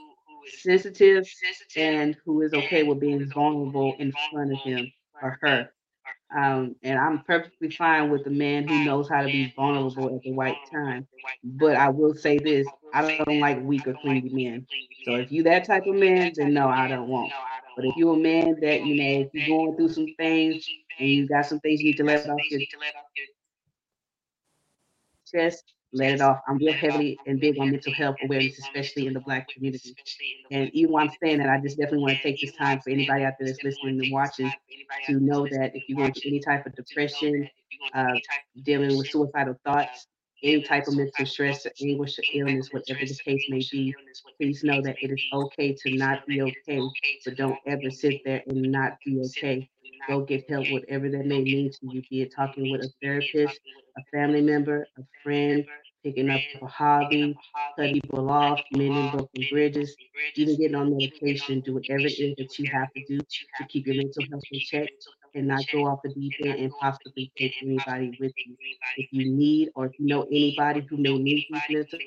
[0.61, 1.27] sensitive
[1.75, 4.91] and who is okay with being vulnerable in front of him
[5.21, 5.69] or her.
[6.35, 10.23] Um, and I'm perfectly fine with a man who knows how to be vulnerable at
[10.23, 11.07] the right time.
[11.43, 14.67] But I will say this: I don't like weak or clingy men.
[15.03, 17.33] So if you that type of man, then no, I don't want.
[17.75, 21.09] But if you're a man that you know, if you're going through some things and
[21.09, 22.61] you got some things you need to let off your
[25.31, 26.39] chest, let it off.
[26.47, 29.95] I'm real heavily and big on mental health awareness, especially in the black community.
[30.51, 32.89] And even while I'm saying that, I just definitely want to take this time for
[32.89, 34.51] anybody out there that's listening and watching
[35.07, 37.49] to know that if you're going through any type of depression,
[37.93, 38.13] uh,
[38.63, 40.07] dealing with suicidal thoughts,
[40.43, 43.95] any type of mental stress, or anguish, or illness, whatever the case may be,
[44.37, 46.81] please know that it is okay to not be okay,
[47.23, 49.69] but don't ever sit there and not be okay.
[50.07, 53.59] Go get help, whatever that may mean to you, be it talking with a therapist,
[53.97, 55.65] a family member, a friend,
[56.03, 57.39] picking up a hobby,
[57.77, 59.97] cutting people off, mending broken bridges,
[60.35, 63.19] even getting on medication, do whatever it is that you have to do
[63.57, 64.89] to keep your mental health in check
[65.33, 68.55] and not go off the deep end and possibly take anybody with you.
[68.97, 71.99] If you need or if you know anybody who may need these mental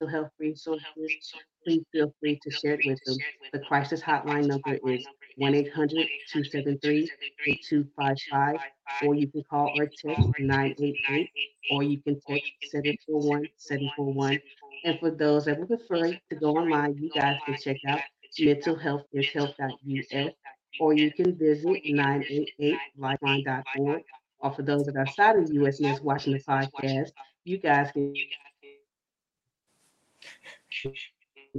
[0.00, 1.16] mental health resources,
[1.64, 3.24] please feel free to share it with them.
[3.52, 5.06] The crisis hotline number is
[5.36, 7.10] 1 800 273
[7.46, 8.56] 8255,
[9.02, 11.30] or you can call or text 988,
[11.70, 14.38] or you can text 741 741.
[14.84, 18.00] And for those that would prefer to go online, you guys can check out
[18.38, 20.32] mentalhealthishealth.us,
[20.80, 24.02] or you can visit 988lifeline.org.
[24.40, 27.10] Or for those that are outside of the US and that's watching the podcast,
[27.44, 28.14] you guys can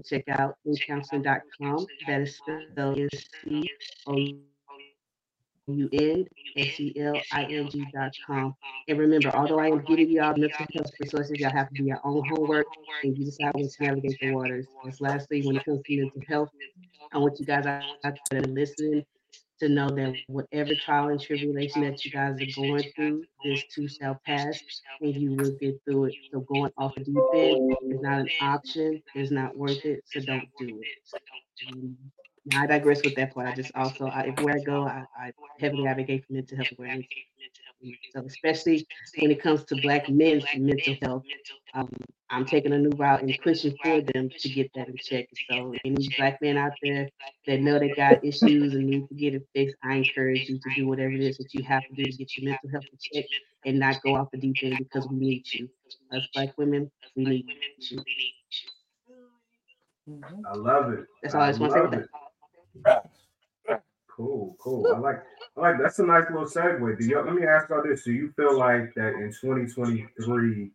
[0.04, 1.86] check out incounseling.com.
[2.08, 2.98] That is spelled
[3.43, 3.70] C
[4.08, 4.16] O
[5.68, 6.26] U N
[6.58, 8.56] S L I N G dot com.
[8.88, 11.86] And remember, although I am giving you all mental health resources, y'all have to do
[11.86, 12.68] your own homework
[13.04, 14.68] and you decide when to navigate the waters.
[14.84, 16.50] And lastly, when it comes to mental health,
[17.12, 17.84] I want you guys out
[18.30, 19.06] there listening
[19.60, 23.88] to know that whatever trial and tribulation that you guys are going through, this too
[23.88, 24.60] shall pass
[25.01, 26.16] and you will get through it.
[26.32, 30.20] So going off the deep end is not an option, it's not worth it, so
[30.22, 30.88] don't do it.
[32.53, 33.47] I digress with that part.
[33.47, 37.08] I just also, I, everywhere I go, I, I heavily advocate for mental health awareness.
[38.10, 41.24] So especially when it comes to Black men's mental health,
[41.74, 41.90] um,
[42.30, 45.28] I'm taking a new route and pushing for them to get that in check.
[45.50, 47.10] So any Black men out there
[47.48, 50.70] that know they got issues and need to get it fixed, I encourage you to
[50.72, 53.00] do whatever it is that you have to do to get your mental health in
[53.22, 53.30] check
[53.66, 55.70] and not go off the deep end because we need you.
[56.14, 57.46] Us Black women, we need
[57.80, 58.04] you.
[60.10, 60.46] Mhm.
[60.46, 61.06] I love it.
[61.24, 62.10] That's all I just want to say love it.
[64.16, 64.88] Cool, cool.
[64.95, 65.24] I like,
[65.57, 65.76] I like.
[65.82, 66.97] That's a nice little segue.
[66.97, 68.05] Do you let me ask y'all this?
[68.05, 70.72] Do you feel like that in 2023,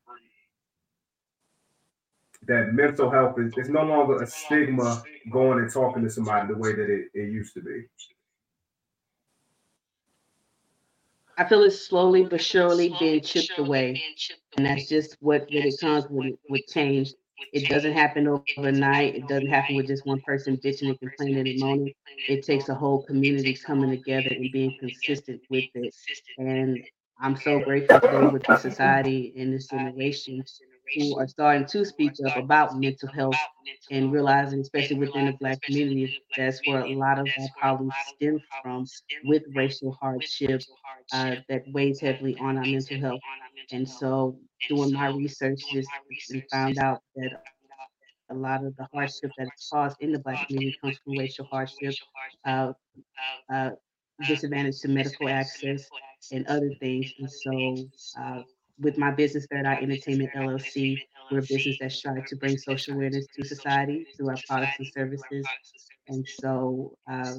[2.46, 6.58] that mental health is it's no longer a stigma going and talking to somebody the
[6.58, 7.86] way that it, it used to be?
[11.38, 14.02] I feel it's slowly but surely being chipped away,
[14.58, 17.14] and that's just what it comes with with change
[17.52, 19.16] it doesn't happen overnight.
[19.16, 21.94] It doesn't happen with just one person bitching and complaining and moaning.
[22.28, 25.94] It takes a whole community coming together and being consistent with it.
[26.38, 26.84] And
[27.20, 30.44] I'm so grateful today with the society and this generation
[30.94, 33.36] who are starting to speak up about mental health
[33.90, 38.40] and realizing, especially within the Black community, that's where a lot of our problems stem
[38.62, 38.86] from
[39.24, 40.62] with racial hardship
[41.12, 43.20] uh, that weighs heavily on our mental health.
[43.72, 44.38] And so,
[44.68, 45.88] doing my research, just
[46.30, 47.30] and found out that
[48.30, 51.46] a lot of the hardship that is caused in the Black community comes from racial
[51.50, 51.94] hardship,
[52.46, 52.72] uh,
[53.52, 53.70] uh,
[54.26, 55.88] disadvantage to medical access,
[56.32, 57.12] and other things.
[57.18, 57.76] And so,
[58.20, 58.42] uh,
[58.80, 60.98] with my business, Third Eye Entertainment LLC,
[61.30, 64.88] we're a business that strives to bring social awareness to society through our products and
[64.88, 65.46] services.
[66.08, 67.34] And so, uh,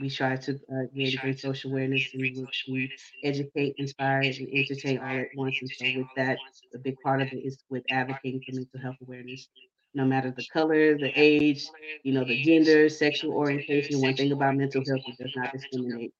[0.00, 2.92] we try to uh, yeah, to bring social awareness and we, we
[3.24, 5.56] educate, inspire, and entertain all at once.
[5.60, 6.38] And so, with that,
[6.74, 9.48] a big part of it is with advocating for mental health awareness.
[9.94, 11.66] No matter the color, the age,
[12.02, 14.00] you know, the gender, sexual orientation.
[14.02, 16.12] One thing about mental health, it does not discriminate.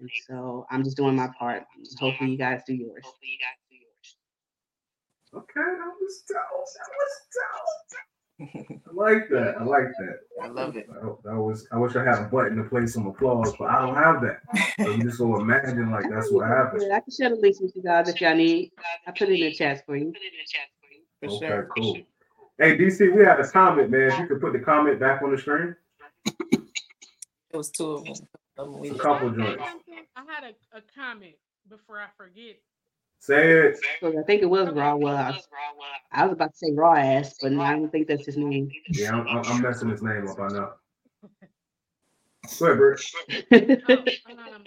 [0.00, 1.64] And so I'm just doing my part.
[1.80, 3.04] Just Hopefully, you guys do yours.
[5.34, 6.38] Okay, that was dope.
[6.74, 8.04] That was dope.
[8.40, 9.56] I like that.
[9.60, 10.18] I like that.
[10.42, 10.86] I love it.
[10.96, 11.66] I, hope- that was.
[11.72, 14.40] I wish I had a button to play some applause, but I don't have that.
[14.84, 16.84] So you just so imagine like that's what happens.
[16.86, 18.70] Yeah, I can share the links with you guys if y'all need.
[19.06, 20.12] I put it in the chat for you.
[21.20, 21.68] For Okay, sure.
[21.76, 21.98] cool.
[22.58, 24.12] Hey DC, we had a comment, man.
[24.12, 25.74] If you could put the comment back on the screen.
[26.50, 28.14] It was two of them.
[28.66, 29.62] We A couple joints.
[30.16, 31.36] I had a, a comment
[31.68, 32.56] before I forget.
[33.20, 33.78] Say it.
[34.00, 34.96] So I think it was Raw.
[34.96, 35.48] Well, I was,
[36.12, 38.70] I was about to say Raw ass, but no, I don't think that's his name.
[38.90, 40.38] Yeah, I'm, I'm, I'm messing his name up.
[40.40, 40.72] I know.
[42.58, 43.02] Go ahead, Britt.
[43.88, 44.64] Oh, um,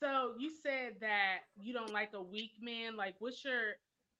[0.00, 2.96] so you said that you don't like a weak man.
[2.96, 3.76] Like, what's your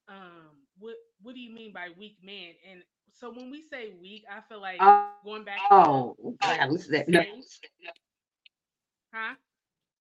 [0.07, 0.49] um,
[0.79, 2.53] what what do you mean by weak man?
[2.69, 5.59] And so when we say weak, I feel like oh, going back.
[5.71, 7.09] oh, God, listen to that.
[7.09, 7.21] No.
[9.13, 9.35] Huh?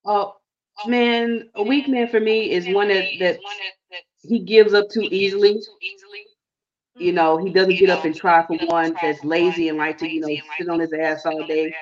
[0.04, 0.36] Oh,
[0.84, 3.40] man, a weak man for me is one that that
[4.22, 5.60] he gives up too easily.
[6.98, 10.08] You know, he doesn't get up and try for one that's lazy and like to,
[10.08, 11.76] you know, sit on his ass all day,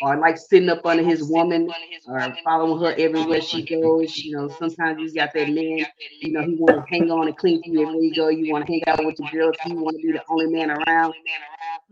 [0.00, 1.74] or like sitting up under his woman,
[2.06, 4.16] or following her everywhere she goes.
[4.16, 5.86] You know, sometimes you got that man,
[6.20, 8.28] you know, he want to hang on and cling to you everywhere you go.
[8.28, 9.56] You want to hang out with your girls.
[9.64, 11.14] You want to be the only man around.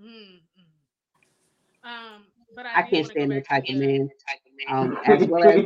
[0.01, 0.41] Mm, mm.
[1.85, 4.11] Um, but I, I can't stand that type to of the- man.
[4.69, 5.65] Um, as well as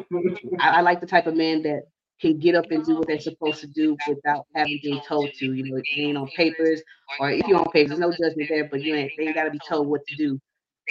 [0.61, 1.83] I, I like the type of man that
[2.21, 5.53] can get up and do what they're supposed to do without having been told to.
[5.53, 6.83] You know, it ain't on papers,
[7.19, 9.51] or if you're on papers, there's no judgment there, but you ain't they ain't gotta
[9.51, 10.39] be told what to do.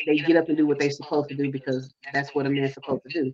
[0.05, 2.73] They get up and do what they're supposed to do because that's what a man's
[2.73, 3.33] supposed to do.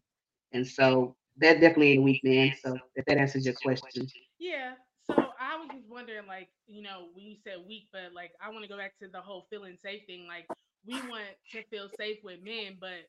[0.52, 2.54] And so that definitely ain't a weak man.
[2.64, 4.08] So if that answers your question.
[4.40, 4.74] Yeah.
[5.06, 8.50] So I was just wondering, like, you know, when you said weak, but like, I
[8.50, 10.28] want to go back to the whole feeling safe thing.
[10.28, 10.48] Like,
[10.86, 13.08] we want to feel safe with men, but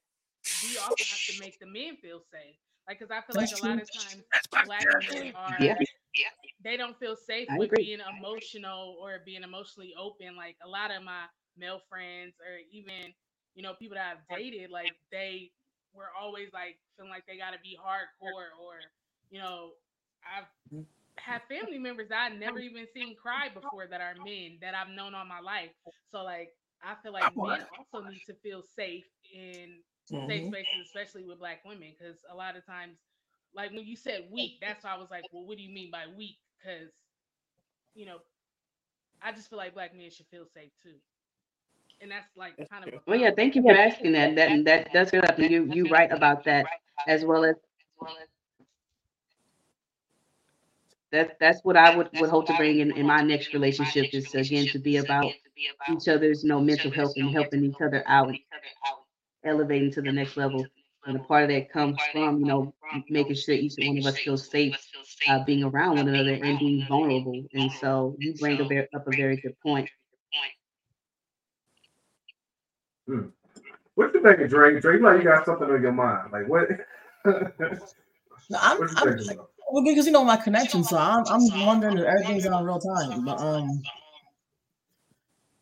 [0.64, 2.56] we also have to make the men feel safe.
[2.86, 4.22] Like, because I feel like a lot of times
[4.64, 5.76] black men are, Yeah.
[6.64, 7.84] they don't feel safe I with agree.
[7.84, 10.36] being emotional or being emotionally open.
[10.36, 11.24] Like, a lot of my
[11.56, 13.12] male friends or even,
[13.54, 15.52] you know, people that I've dated, like, they
[15.94, 18.78] were always like feeling like they got to be hardcore or,
[19.30, 19.70] you know,
[20.24, 20.82] I've mm-hmm.
[21.18, 24.94] have family members that I never even seen cry before that are men that I've
[24.94, 25.70] known all my life.
[26.12, 29.82] So like I feel like men also need to feel safe in
[30.16, 30.46] safe Mhm.
[30.46, 32.98] spaces, especially with black women, because a lot of times,
[33.54, 35.90] like when you said weak, that's why I was like, well, what do you mean
[35.90, 36.38] by weak?
[36.58, 36.92] Because
[37.94, 38.18] you know,
[39.22, 40.96] I just feel like black men should feel safe too,
[42.00, 42.90] and that's like That's kind of.
[42.90, 42.94] true.
[42.94, 44.34] a Well, yeah, thank you for asking that.
[44.36, 46.70] That and that does feel like you you right about that
[47.06, 47.56] as well as
[51.12, 54.34] that that's what I would, would hope to bring in, in my next relationship is
[54.34, 55.36] again to be about
[55.86, 58.38] each other's you know mental health and helping each other out,
[59.44, 60.64] elevating to the next level.
[61.06, 62.74] And a part of that comes from you know
[63.08, 64.76] making sure each one of us feels safe,
[65.28, 67.44] uh, being around one another and being vulnerable.
[67.54, 69.88] And so you bring a very, up a very good point.
[73.06, 74.82] What you thinking, Drake?
[74.82, 76.32] Drake, like you got something on your mind.
[76.32, 76.68] Like what?
[78.50, 79.50] No, I'm, what you I'm thinking about?
[79.70, 83.24] well, because you know my connection, so I'm I'm wondering if everything's on real time.
[83.24, 83.82] But um,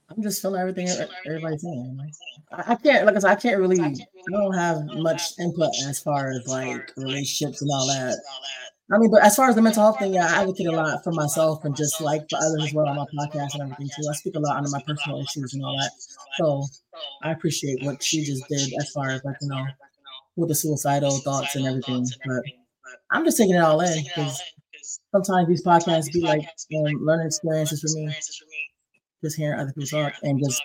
[0.09, 0.89] I'm just feeling everything
[1.27, 2.13] everybody's saying.
[2.53, 3.81] I, I can't, like I said, I can't really.
[3.81, 3.95] I
[4.31, 8.19] don't have much input as far as like relationships and all that.
[8.93, 11.03] I mean, but as far as the mental health thing, yeah, I advocate a lot
[11.03, 14.09] for myself and just like for others as well on my podcast and everything too.
[14.09, 15.91] I speak a lot on my personal issues and all that.
[16.39, 16.65] So
[17.23, 19.67] I appreciate what she just did as far as like you know
[20.37, 22.07] with the suicidal thoughts and everything.
[22.25, 22.45] But
[23.11, 24.41] I'm just taking it all in because
[25.11, 26.47] sometimes these podcasts be like
[26.77, 28.15] um, learning experiences for me.
[29.27, 30.62] Just hearing other people talk and just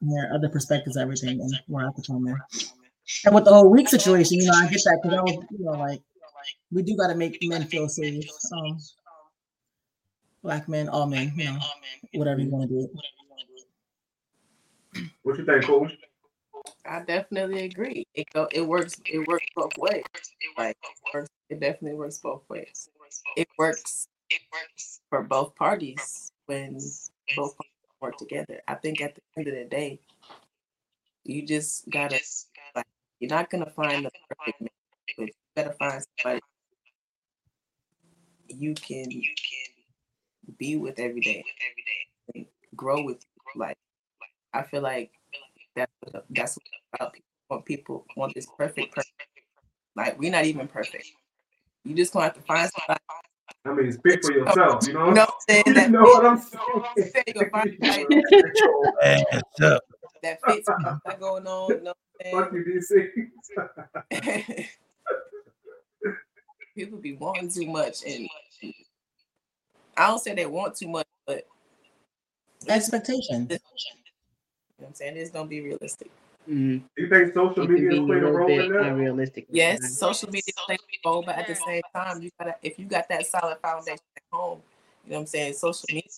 [0.00, 2.36] hearing other perspectives, everything, and where I can come in.
[3.24, 5.64] And with the whole week situation, you know, I get that because I was, you
[5.64, 6.00] know, like
[6.70, 8.24] we do got to make men feel safe.
[8.52, 8.78] Um,
[10.44, 11.58] black men, all men, you know,
[12.14, 12.86] whatever you want to
[14.92, 15.02] do.
[15.24, 15.90] What you think, Cole?
[16.86, 18.06] I definitely agree.
[18.14, 19.00] It go, it works.
[19.04, 20.04] It works both ways.
[20.56, 22.88] Like it, works, it definitely works both ways.
[23.36, 24.06] It works.
[24.30, 26.78] It works for both parties when
[27.36, 27.69] both parties
[28.00, 28.60] work together.
[28.66, 30.00] I think at the end of the day,
[31.24, 32.18] you just gotta.
[32.74, 32.86] Like,
[33.18, 34.70] you're not gonna find the perfect man,
[35.16, 36.40] but you gotta find somebody
[38.48, 39.08] you can
[40.58, 41.44] be with every day,
[42.34, 43.24] and grow with.
[43.56, 43.76] Like
[44.54, 45.10] I feel like
[45.74, 47.64] that's what, that's what about people want.
[47.64, 49.10] People want this perfect person.
[49.96, 51.06] Like we're not even perfect.
[51.84, 53.00] You just gonna have to find somebody.
[53.64, 54.86] I mean, speak for yourself.
[54.86, 55.62] You know, You know what I'm saying?
[55.66, 56.38] You That know what I'm
[57.12, 57.24] saying?
[57.34, 58.06] you'll find somebody
[59.02, 59.24] Man,
[60.22, 61.68] that fits what you got going on.
[61.70, 61.94] You know
[62.32, 63.08] Fuck what you, DC.
[64.10, 64.66] I'm saying?
[66.76, 68.28] People be wanting too much, and
[69.96, 71.44] I don't say they want too much, but
[72.68, 73.48] Expectation.
[73.50, 73.58] you know
[74.78, 76.10] what I'm saying it's gonna be realistic.
[76.48, 76.82] Mhm.
[76.96, 78.82] You think social It media a played a role bit in that?
[78.92, 79.46] unrealistic.
[79.50, 82.86] Yes, social media plays a role, but at the same time, you gotta if you
[82.86, 84.62] got that solid foundation at home,
[85.04, 85.54] you know what I'm saying.
[85.54, 86.10] Social media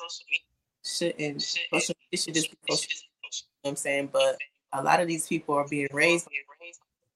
[0.84, 2.88] shouldn't social media should just be social.
[2.90, 4.38] You know what I'm saying, but
[4.72, 6.28] a lot of these people are being raised,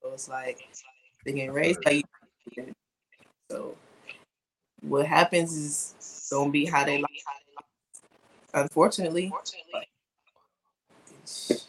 [0.02, 0.59] so it's like
[1.24, 2.72] they're getting raised by you.
[3.50, 3.76] So
[4.82, 7.11] what happens is gonna be how they like.
[8.54, 9.32] Unfortunately,
[9.72, 11.65] but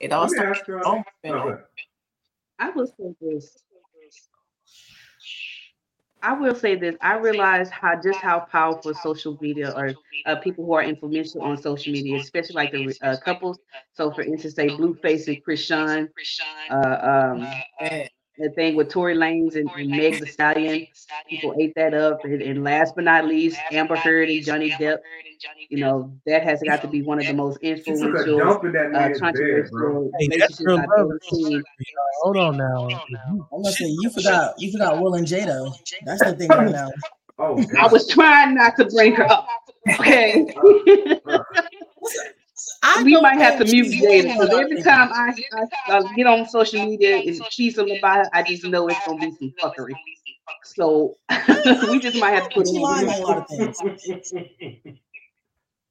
[0.00, 0.58] it all Let me starts.
[0.60, 0.78] ask you.
[0.78, 1.42] at home, you No, know.
[1.42, 1.64] go ahead.
[2.58, 3.58] I will say this.
[6.22, 6.96] I will say this.
[7.00, 9.94] I realize how just how powerful social media or
[10.26, 13.58] uh, people who are influential on social media, especially like the uh, couples.
[13.92, 16.08] So, for instance, say Blueface and Chrisean,
[16.70, 17.46] uh, um,
[17.80, 18.08] Yeah.
[18.38, 20.86] The thing with Tory Lanez and, and Meg The Stallion.
[21.28, 24.98] People ate that up, and, and last but not least, Amber Heard and Johnny Depp.
[25.68, 28.38] You know that has got to be one of the most She took a influential,
[28.38, 30.10] dump in uh, man's bed, bro.
[30.10, 31.62] controversial Hey, relationships I've ever seen.
[32.22, 32.88] Hold on now.
[33.52, 35.72] I'm gonna say you forgot you forgot Will and Jada.
[36.04, 36.90] That's the thing right now.
[37.40, 39.46] Oh, I was trying not to bring her up.
[39.90, 40.52] Okay.
[42.82, 45.10] I we might have to think mute she's Jada doing because every time.
[45.12, 45.34] I,
[45.88, 49.00] I, I get on social media and see something about her, I just know it's
[49.06, 49.94] gonna be some fuckery.
[50.64, 51.16] So
[51.90, 53.24] we just might have to put She it lying on on a mute.
[53.24, 53.82] lot of things.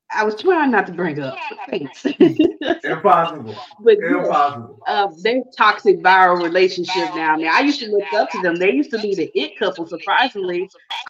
[0.09, 1.37] I was trying not to bring up.
[1.69, 2.05] Thanks.
[2.05, 3.55] Impossible.
[3.81, 4.79] but yeah, Impossible.
[4.87, 7.33] uh, their toxic viral relationship now.
[7.33, 8.55] I mean, I used to look up to them.
[8.55, 9.85] They used to be the it couple.
[9.85, 10.69] Surprisingly,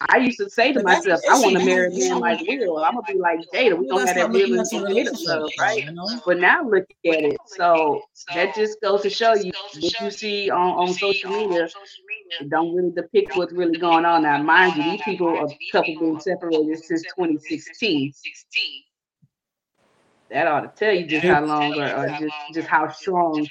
[0.09, 2.19] I used to say to But that's the myself, I want to marry a man
[2.19, 2.77] like Will.
[2.79, 3.77] I'm gonna be like Jada.
[3.77, 5.83] We you gonna have that real looking and at your Jada relationship, love, right?
[5.83, 6.21] you know.
[6.25, 7.37] But now look at it.
[7.45, 8.01] So
[8.33, 11.69] that just goes to show you what you see on, on social media.
[12.41, 14.41] It don't really depict what's really going on now.
[14.41, 18.13] Mind you, these people, a couple been separated since 2016.
[20.29, 23.47] That ought to tell you just how long or, or just, just how uh, strong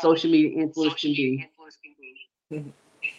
[0.00, 1.48] social media influence can be.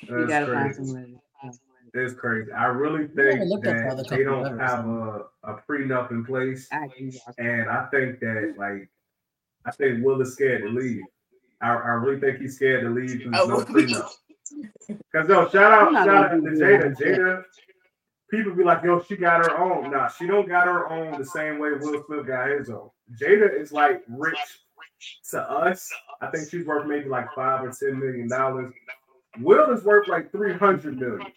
[0.10, 0.86] You gotta find crazy.
[0.86, 1.54] some way.
[1.94, 2.52] It's crazy.
[2.52, 6.26] I really think looked up for that they don't ever, have a, a prenup in
[6.26, 6.68] place.
[6.72, 6.90] I
[7.38, 8.90] And I think that like
[9.66, 11.04] I think Will is scared to leave.
[11.62, 14.10] I, I really think he's scared to leave because Oh, no well, prenup.
[14.88, 16.96] Because yo, shout out, shout out gonna Jada.
[16.96, 17.44] Jada,
[18.34, 19.92] people be like, yo, she got her own.
[19.92, 22.90] Nah, she don't got her own the same way Will Smith got his own.
[23.22, 24.38] Jada is like rich
[25.32, 25.90] to us.
[26.22, 28.74] I think she's worth maybe like five or ten million dollars.
[29.40, 31.28] Will is worth like three hundred million.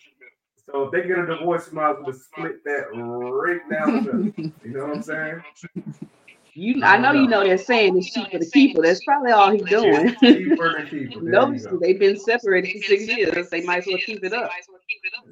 [0.70, 4.32] So if they get a divorce, you might as well split that right middle.
[4.36, 5.42] You know what I'm saying?
[6.56, 8.82] You, I know you know they're saying it's cheaper for the her.
[8.82, 10.08] That's probably all he's doing.
[10.08, 11.22] It's cheaper cheaper.
[11.22, 13.48] No, they've been separated for six years.
[13.50, 14.50] They might as well keep it up.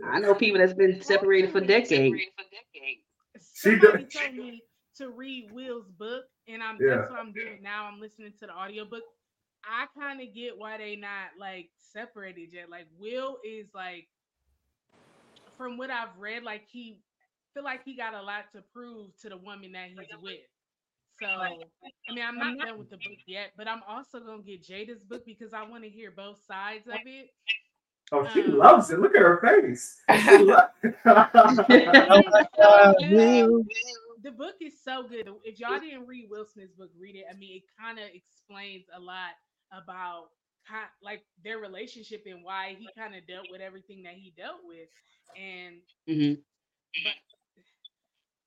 [0.04, 2.16] I know people that's been separated for decades.
[3.54, 4.62] She Somebody told me
[4.98, 6.96] to read Will's book, and I'm Yeah.
[6.96, 7.86] that's what I'm doing now.
[7.86, 9.04] I'm listening to the audiobook.
[9.64, 12.70] I kind of get why they not like separated yet.
[12.70, 14.08] Like Will is like,
[15.58, 16.98] from what I've read, like he
[17.54, 20.40] feel like he got a lot to prove to the woman that he's with.
[21.24, 21.70] So
[22.08, 25.04] I mean, I'm not done with the book yet, but I'm also gonna get Jada's
[25.04, 27.30] book because I want to hear both sides of it.
[28.12, 28.98] Oh, she Um, loves it.
[29.00, 30.02] Look at her face.
[30.26, 30.68] She lo-
[32.60, 32.92] Uh,
[34.22, 35.28] the book is so good.
[35.44, 37.24] If y'all didn't read Will Smith's book, read it.
[37.30, 39.32] I mean, it kind of explains a lot
[39.72, 40.28] about
[41.02, 44.88] like their relationship and why he kind of dealt with everything that he dealt with,
[45.36, 45.76] and
[46.08, 46.42] Mhm.
[47.02, 47.12] but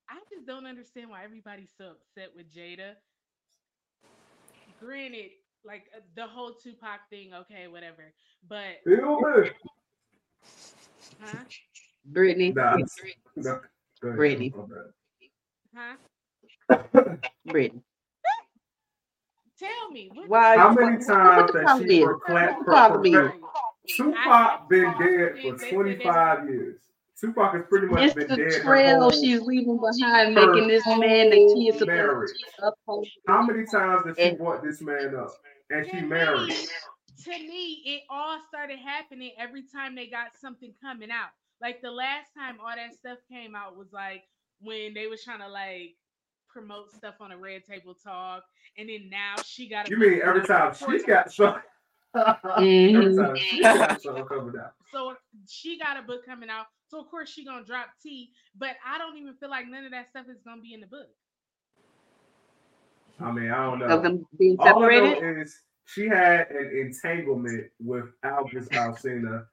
[0.09, 2.93] I just don't understand why everybody's so upset with Jada.
[4.79, 5.31] Granted,
[5.65, 8.13] like uh, the whole Tupac thing, okay, whatever.
[8.47, 9.49] But Feel me?
[11.21, 11.43] huh?
[12.05, 12.53] Brittany.
[12.53, 12.77] Nah,
[13.35, 13.59] no.
[14.01, 14.53] Brittany.
[15.75, 15.95] Huh?
[17.45, 17.81] Brittany.
[19.59, 20.11] Tell me.
[20.27, 20.55] Why?
[20.55, 22.05] How many times the that she is?
[22.05, 23.13] proclaimed What the problem is?
[23.15, 23.41] Right.
[23.89, 26.86] Tupac been dead for they- they- 25 years.
[27.19, 30.67] Tupac has pretty much It's been the dead her trail whole, she's leaving behind, making
[30.67, 32.31] this man that she is whole supposed marriage.
[32.59, 33.03] to.
[33.27, 35.31] How many times did she And- brought this man up?
[35.69, 36.49] And she married.
[36.49, 36.67] me,
[37.23, 41.29] to me, it all started happening every time they got something coming out.
[41.59, 44.23] Like the last time all that stuff came out was like
[44.61, 45.95] when they was trying to like
[46.47, 48.43] promote stuff on a red table talk,
[48.77, 49.87] and then now she got.
[49.87, 51.61] a You mean every time she got something?
[52.15, 53.25] every Mhm.
[53.25, 54.73] time she got something coming out.
[54.91, 55.15] So
[55.49, 56.67] she got a book coming out.
[56.89, 59.91] So of course she gonna drop T, but I don't even feel like none of
[59.91, 61.07] that stuff is gonna be in the book.
[63.19, 64.01] I mean, I don't Of know.
[64.01, 69.45] them being All I know is she had an entanglement with August Alsina,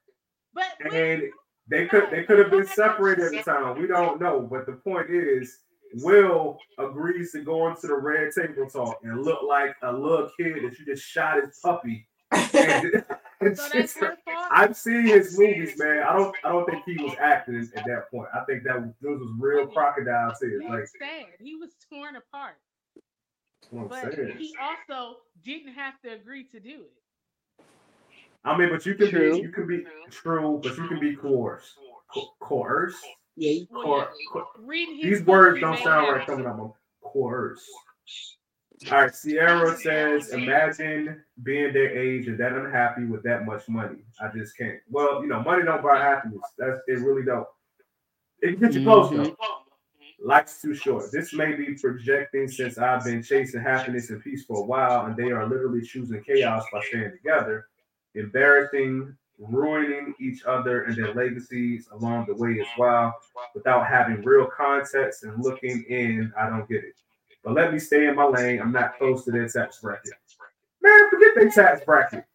[0.53, 1.23] But when- and
[1.67, 3.81] they could they could have been separated at the time.
[3.81, 5.59] We don't know, but the point is,
[5.95, 10.55] Will agrees to go into the red table talk and look like a little kid
[10.63, 12.07] that you just shot his puppy.
[12.53, 13.03] And,
[13.45, 14.47] and so just- that's her fault.
[14.51, 16.03] I've seen his movies, man.
[16.03, 18.27] I don't I don't think he was acting at that point.
[18.33, 20.63] I think that was, those was real crocodile tears.
[20.67, 21.25] Like was sad.
[21.41, 22.55] He was torn apart.
[23.61, 24.37] that's what I'm But saying.
[24.37, 27.63] he also didn't have to agree to do it.
[28.43, 29.33] I mean, but you can True.
[29.33, 31.73] be you can be true, but you can be coerced.
[32.13, 33.03] Co- coerced.
[33.35, 33.51] Yeah.
[33.51, 36.31] you- Well, Coer- yeah, co- These words don't sound have right to.
[36.31, 36.73] coming out of them.
[38.91, 43.99] All right, Sierra says, imagine being their age and that unhappy with that much money.
[44.21, 44.79] I just can't.
[44.89, 46.41] Well, you know, money don't buy happiness.
[46.57, 47.47] That's it really don't.
[48.41, 49.35] It can get you close Mhm.
[49.37, 49.61] though.
[50.23, 51.11] Life's too short.
[51.11, 55.15] This may be projecting since I've been chasing happiness and peace for a while, and
[55.15, 57.67] they are literally choosing chaos by staying together,
[58.13, 63.13] embarrassing, ruining each other and their legacies along the way as well,
[63.53, 66.33] without having real context and looking in.
[66.37, 66.95] I don't get it.
[67.45, 68.59] But let me stay in my lane.
[68.59, 70.13] I'm not close to their tax bracket.
[70.81, 72.25] Man, forget their tax bracket.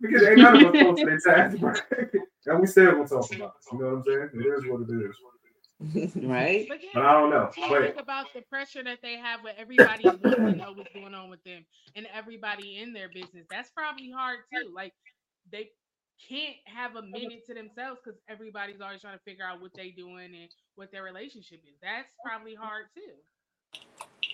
[0.00, 2.10] Because ain't none of us close to their tax bracket.
[2.46, 3.72] And we still gonna talk about it.
[3.74, 4.30] You know what I'm saying?
[4.32, 5.16] It is what it is.
[6.24, 6.66] Right.
[6.66, 7.50] But yeah, But I don't know.
[7.68, 11.14] But think about the pressure that they have with everybody wanting to know what's going
[11.14, 13.44] on with them and everybody in their business.
[13.50, 14.72] That's probably hard too.
[14.74, 14.94] Like
[15.52, 15.68] they
[16.26, 19.92] can't have a minute to themselves because everybody's always trying to figure out what they're
[19.94, 21.76] doing and what their relationship is.
[21.82, 23.12] That's probably hard too.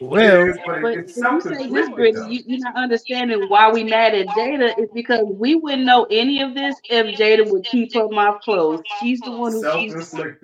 [0.01, 2.29] Well, it is, but But it- you say this, different, Brittany, though.
[2.29, 4.79] you, you're not understanding why we mad at Jada.
[4.79, 8.85] Is because we wouldn't know any of this if Jada would keep her mouth closed.
[9.01, 9.95] She's the one who keeps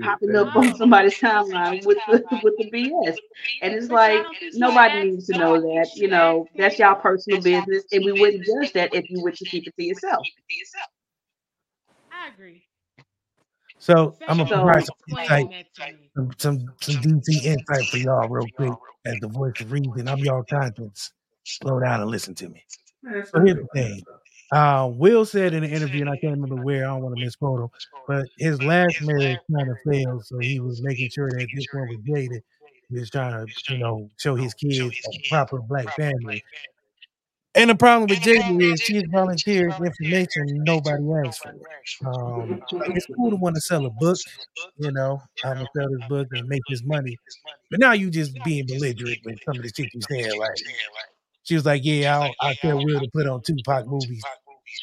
[0.03, 3.17] popping up on somebody's timeline with the with the BS,
[3.63, 5.91] and it's like y'all don't think she nobody needs to know that.
[5.97, 6.87] You know, that's him?
[6.87, 9.83] y'all personal business, and we wouldn't judge that if you were to keep it to
[9.85, 10.27] yourself.
[12.13, 12.63] I agree.
[13.81, 16.11] So I'm gonna provide some insight, that to me.
[16.15, 18.73] some some, some DC insight for y'all real quick.
[19.07, 21.13] As the voice of reason, I'm y'all conscience.
[21.45, 22.63] Slow down and listen to me.
[23.03, 24.03] So here's the thing.
[24.53, 26.85] Uh, Will said in an interview, and I can't remember where.
[26.85, 27.69] I don't want to misquote him,
[28.07, 31.89] but his last marriage kind of failed, so he was making sure that this one
[31.89, 32.43] was dated.
[32.91, 36.43] He was trying to, you know, show his kids a proper black family.
[37.57, 41.55] And the problem with Jada is she's volunteered information nobody asked for.
[42.07, 42.63] Um,
[42.95, 44.17] it's cool to want to sell a book,
[44.79, 47.17] you know, I'm gonna sell this book and make this money.
[47.71, 50.39] But now you just being belligerent with some of the shit you saying.
[50.39, 50.51] Like
[51.45, 54.23] she was like, "Yeah, I'll, I'll tell Will to put on Tupac movies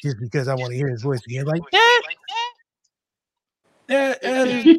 [0.04, 2.02] just because I want to hear his voice again." Like that,
[3.88, 4.78] that, that is,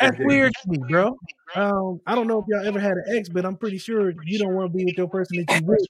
[0.00, 1.16] that's weird to me, bro.
[1.54, 4.38] Um, I don't know if y'all ever had an ex, but I'm pretty sure you
[4.38, 5.86] don't want to be with your person that you with,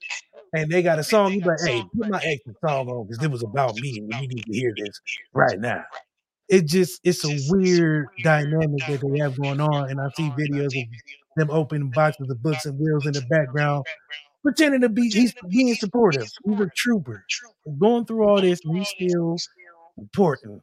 [0.54, 1.32] and they got a song.
[1.32, 4.28] You like, "Hey, put my ex's song on because it was about me, and you
[4.28, 5.00] need to hear this
[5.32, 5.84] right now."
[6.48, 10.76] It just it's a weird dynamic that they have going on, and I see videos
[10.76, 10.88] of
[11.36, 13.84] them opening boxes of books and wheels in the background,
[14.42, 16.28] pretending to be he's being supportive.
[16.44, 17.24] He's a trooper,
[17.78, 19.36] going through all this, and he's still
[19.98, 20.62] important,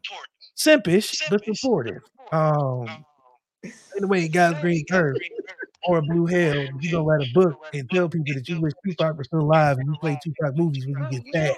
[0.57, 2.03] simpish but supportive.
[2.31, 3.10] Um, in
[3.63, 5.19] the way God's green earth
[5.87, 8.73] or a blue hell, you gonna write a book and tell people that you wish
[8.85, 11.57] Tupac was still alive and you play Tupac movies when you get Will, fat.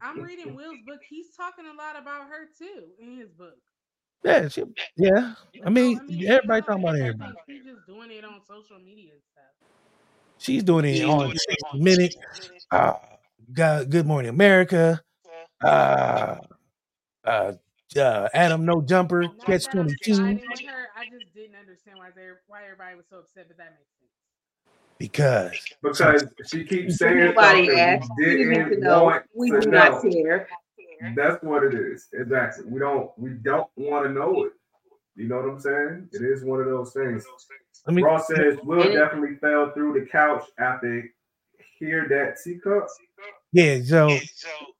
[0.00, 1.00] I'm reading Will's book.
[1.08, 3.54] He's talking a lot about her too in his book.
[4.22, 4.64] Yeah, she,
[4.96, 5.34] yeah.
[5.62, 7.34] I So, mean, everybody talking about everybody.
[7.48, 9.44] She's just doing it on social media and stuff.
[10.38, 12.16] She's doing it on 60 Minutes.
[12.70, 12.94] Uh,
[13.52, 15.02] God, Good Morning America,
[15.62, 16.36] uh,
[17.24, 17.52] uh,
[17.96, 20.88] uh, Adam No Jumper, Not Catch that I'm Twenty siding Two, with her.
[20.96, 24.10] I just didn't understand why they why everybody was so upset, but that makes sense.
[24.98, 28.10] because Because she keeps saying Nobody asked.
[28.16, 29.04] we We need to didn't know.
[29.04, 29.90] want We to do know.
[29.90, 30.48] not care.
[31.14, 32.06] That's what it is.
[32.12, 32.64] Exactly.
[32.66, 34.52] We don't we don't want to know it.
[35.16, 36.08] You know what I'm saying?
[36.12, 37.24] It is one of those things.
[37.86, 41.08] let me Ross says Will And it- definitely fell through the couch after
[41.78, 42.88] hear that teacup.
[43.54, 43.80] Yeah.
[43.84, 44.18] So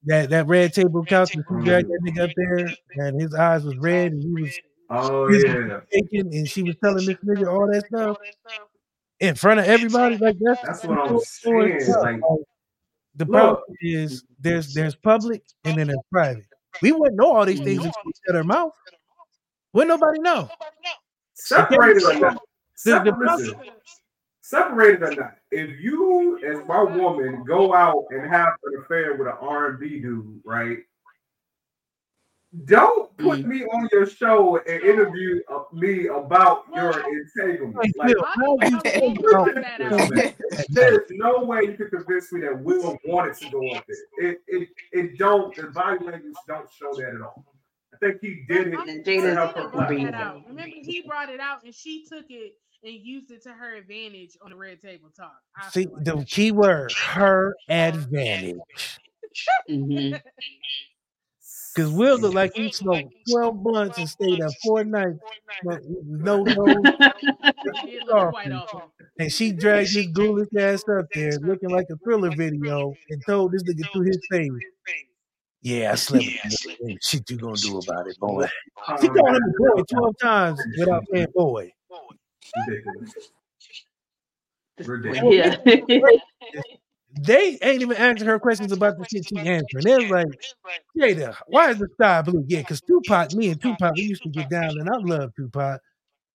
[0.05, 3.77] that that red table couch, she dragged that nigga up there, and his eyes was
[3.79, 4.59] red, and he oh, was
[4.91, 5.81] Oh he yeah.
[5.93, 8.17] shaking, and she was telling this nigga all that stuff
[9.21, 10.19] in front of everybody.
[10.19, 11.81] Like that's That's what I'm saying.
[11.89, 12.21] Like
[13.17, 13.29] the Look.
[13.29, 16.45] problem is there's there's public and then there's private.
[16.83, 18.73] We wouldn't know all these things if she shut her mouth.
[19.73, 20.51] Wouldn't nobody know.
[21.35, 22.35] separated or not.
[22.85, 23.55] The- the Separ- listen,
[24.55, 25.37] separated or not.
[25.51, 30.41] If you as my woman go out and have an affair with an R&B dude,
[30.45, 30.79] right?
[32.67, 33.47] Don't put Mm.
[33.47, 37.75] me on your show and interview uh, me about your entanglement.
[37.97, 40.09] Like, Phil, Why how would you you think put about that out?
[40.11, 40.67] that?
[40.69, 44.31] There's no way you can convince me that we Will wanted to go up there.
[44.31, 47.45] It it it don't the body language don't show that at all.
[47.93, 50.05] I think he did it And to Jada's help her Tina brought agreeing.
[50.05, 50.43] that platform.
[50.43, 50.49] out.
[50.49, 52.53] Remember, he brought it out, and she took it
[52.85, 55.41] and used it to her advantage on the red table talk.
[55.57, 56.05] I See like.
[56.05, 58.59] the key word, her advantage.
[59.69, 60.21] Mhm.
[61.75, 65.19] Because Will looked like he smoked 12 blunts and stayed up four nights
[65.65, 66.65] but no no
[67.85, 68.93] He did look quite awful.
[69.19, 73.51] and she dragged his ghoulish ass up there looking like a thriller video and told
[73.51, 74.53] this nigga through his face,
[75.63, 76.89] Yeah, I slept with you.
[76.91, 78.47] Ain't Shit you gonna do about it, boy.
[79.01, 81.73] She called him a boy 12 times without saying boy.
[82.57, 83.15] Ridiculous.
[84.77, 85.57] Yeah.
[85.65, 86.21] Ridiculous.
[87.21, 89.85] They ain't even asking her questions about the shit she answering.
[89.85, 90.27] They was like,
[90.99, 92.45] Jada, why is the sky blue?
[92.49, 95.81] Yeah, because Tupac, me and Tupac, we used to get down, and I love Tupac.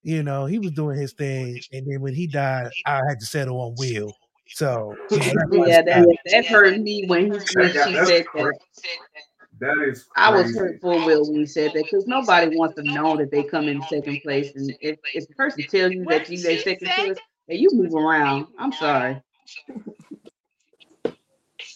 [0.04, 3.26] You know, he was doing his thing, and then when he died, I had to
[3.26, 4.14] settle on Will.
[4.48, 7.74] So, you know, that's why yeah, that, that hurt me when, he, when she said
[7.74, 8.54] that.
[9.60, 10.60] That is I was crazy.
[10.60, 13.68] hurt for Will when he said that because nobody wants to know that they come
[13.68, 14.52] in second place.
[14.56, 17.18] And if, if the person tells you that you they second place,
[17.50, 19.22] and you move around, I'm sorry.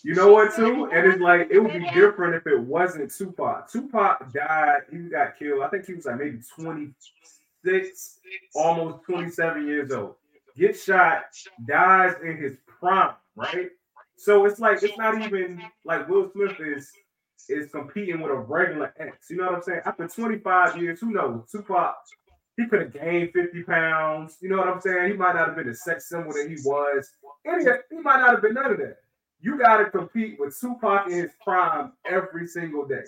[0.04, 0.90] You know what too?
[0.94, 3.72] And it's like it would be different if it wasn't Tupac.
[3.72, 5.64] Tupac died, he got killed.
[5.64, 8.20] I think he was like maybe 26,
[8.54, 10.16] almost 27 years old.
[10.58, 11.24] Gets shot,
[11.66, 13.70] dies in his prime, right?
[14.18, 16.92] So it's like it's not even like Will Smith is
[17.50, 19.30] is competing with a regular ex.
[19.30, 19.82] You know what I'm saying?
[19.86, 21.50] After 25 years, who knows?
[21.52, 21.96] Tupac,
[22.58, 24.38] he could have gained 50 pounds.
[24.42, 25.12] You know what I'm saying?
[25.12, 27.10] He might not have been the sex symbol that he was.
[27.44, 27.52] He,
[27.96, 28.98] he might not have been none of that.
[29.40, 33.04] You got to compete with Tupac in his prime every single day.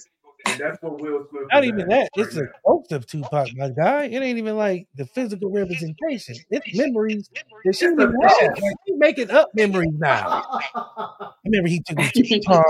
[0.48, 1.98] And that's what Will Smith Not even that.
[1.98, 2.48] right It's a now.
[2.66, 4.06] ghost of Tupac, my guy.
[4.06, 6.36] It ain't even like the physical representation.
[6.50, 8.50] It's memories that she It's didn't even have.
[8.50, 10.44] Like, he making up memories now.
[10.74, 12.64] I remember he took me to the park.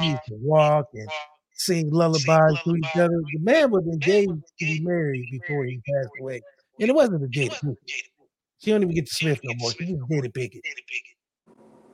[0.00, 1.08] He used to walk and
[1.54, 2.24] sing lullabies
[2.64, 3.08] to each other.
[3.32, 6.42] The man was engaged to be married before he passed away.
[6.80, 7.76] And it wasn't a Jada Pinkett.
[8.58, 9.70] She don't even get to Smith no more.
[9.72, 10.60] She just Jada Pinkett.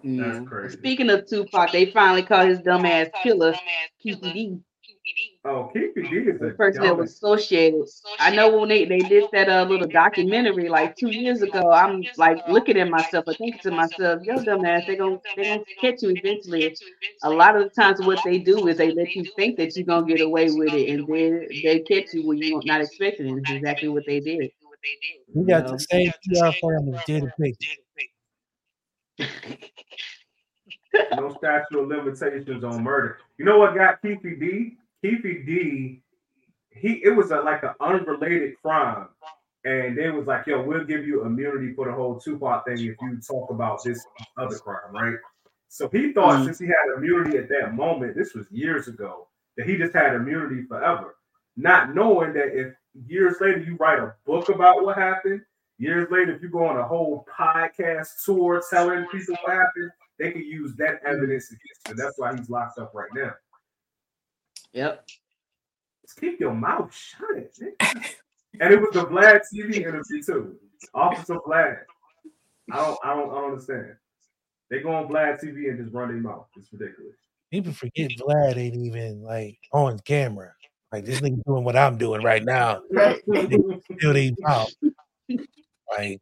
[0.02, 0.44] Yeah.
[0.44, 0.76] crazy.
[0.76, 3.54] Speaking of Tupac, they finally caught his dumbass killer,
[4.04, 4.60] Keffe D,
[5.44, 7.84] Oh, Keffe D is the a person that was associated.
[8.18, 12.04] I know when they, they did that uh, little documentary like two years ago, I'm
[12.16, 16.02] like looking at myself and thinking to myself, yo, dumbass, they gonna they gonna catch
[16.02, 16.76] you eventually.
[17.22, 19.86] A lot of the times, what they do is they let you think that you're
[19.86, 23.42] gonna get away with it, and then they catch you when you're not expecting it.
[23.42, 24.50] It's exactly what they did.
[25.32, 25.72] We got No.
[25.72, 27.76] the same PR firm as Jada Pinkett.
[31.16, 33.18] no statute of limitations on murder.
[33.38, 34.76] You know what got Keffe
[35.14, 36.02] D?
[36.70, 39.08] He it was a, like an unrelated crime,
[39.64, 43.00] and they was like, "Yo, we'll give you immunity for the whole Tupac thing if
[43.00, 44.04] you talk about this
[44.36, 45.18] other crime, right?"
[45.68, 46.44] So he thought Mhm.
[46.44, 50.14] since he had immunity at that moment, this was years ago, that he just had
[50.14, 51.16] immunity forever,
[51.56, 52.74] not knowing that if
[53.06, 55.44] years later you write a book about what happened,
[55.78, 60.32] years later if you go on a whole podcast tour telling people what happened, they
[60.32, 61.94] could use that evidence against you.
[61.94, 63.34] That's why he's locked up right now.
[64.76, 65.06] Yep.
[66.02, 67.54] Just keep your mouth shut.
[67.58, 68.04] nigga.
[68.60, 70.56] and it was the Vlad TV interview too.
[70.92, 71.78] Officer Vlad.
[72.70, 73.94] I don't, I don't, I don't understand.
[74.68, 76.46] They go on Vlad TV and just run their mouth.
[76.58, 77.16] It's ridiculous.
[77.50, 80.52] People forget Vlad ain't even like on camera.
[80.92, 82.82] Like this nigga doing what I'm doing right now.
[82.90, 83.18] Right.
[83.98, 84.70] Still they mouth.
[85.96, 86.20] Like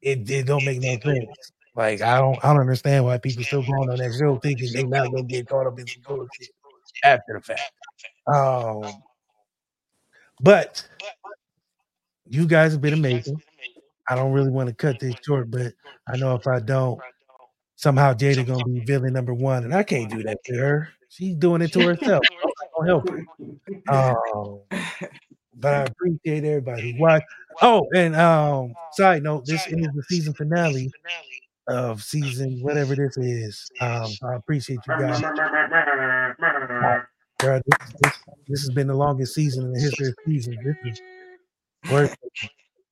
[0.00, 1.52] it, it don't make no sense.
[1.76, 4.84] Like I don't I don't understand why people still going on that show thinking they
[4.84, 6.48] not gonna get caught up in some bullshit
[7.04, 7.72] after the fact.
[8.32, 8.84] Um,
[10.40, 10.86] but
[12.28, 13.40] you guys have been amazing.
[14.08, 15.72] I don't really want to cut this short, but
[16.08, 17.00] I know if I don't,
[17.76, 20.88] somehow Jada gonna be villain number one, and I can't do that to her.
[21.08, 22.24] She's doing it to herself.
[22.80, 23.24] I'm not help her.
[23.88, 24.60] Um,
[25.54, 27.26] but I appreciate everybody who watched.
[27.62, 30.92] Oh, and um, side note, this is the season finale
[31.70, 33.70] of season whatever this is.
[33.80, 35.20] Um, I appreciate you guys.
[37.38, 38.18] Girl, this, this,
[38.48, 40.56] this has been the longest season in the history of seasons.
[40.62, 41.00] This is
[41.90, 42.14] worse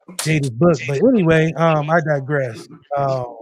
[0.09, 0.79] than Jada's book.
[0.87, 2.67] But anyway, um, I digress.
[2.97, 3.37] Um,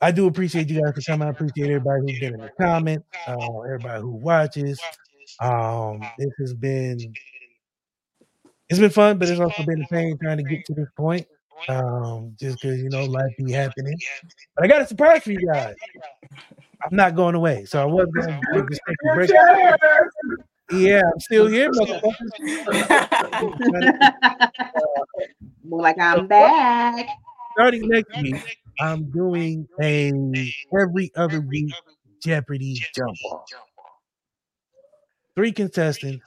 [0.00, 1.28] I do appreciate you guys for coming.
[1.28, 4.80] I appreciate everybody who's been in the comments, uh, everybody who watches.
[5.40, 6.98] Um, this has been
[8.70, 11.26] it's been fun, but it's also been a pain trying to get to this point.
[11.68, 13.96] Um, just because you know life be happening.
[14.56, 15.74] But I got a surprise for you guys.
[16.82, 19.30] I'm not going away, so I was going to just take a break.
[20.72, 22.12] Yeah, I'm still here, motherfuckers.
[25.64, 27.08] More like I'm back.
[27.52, 30.12] Starting next week, I'm doing a
[30.80, 31.74] every other week
[32.22, 33.44] Jeopardy jump off.
[35.34, 36.24] Three contestants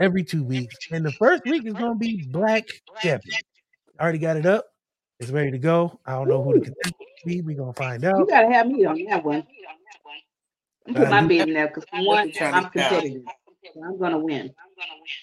[0.00, 2.66] every two weeks, and the first week is going to be Black
[3.02, 3.36] Jeopardy.
[3.98, 4.66] I already got it up.
[5.18, 5.98] It's ready to go.
[6.04, 7.40] I don't know who the contestant will be.
[7.40, 8.18] We're gonna find out.
[8.18, 9.46] You gotta have me on that one.
[10.86, 12.90] I'm put my bid in there because one, trying I'm to count.
[12.90, 13.22] competitive.
[13.74, 14.54] So I'm gonna win.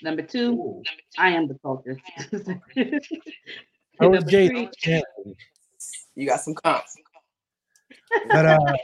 [0.01, 0.83] Number two,
[1.17, 1.97] I am the culture.
[3.99, 5.03] I was Number Jada.
[6.15, 6.95] You got some comps.
[8.31, 8.77] But uh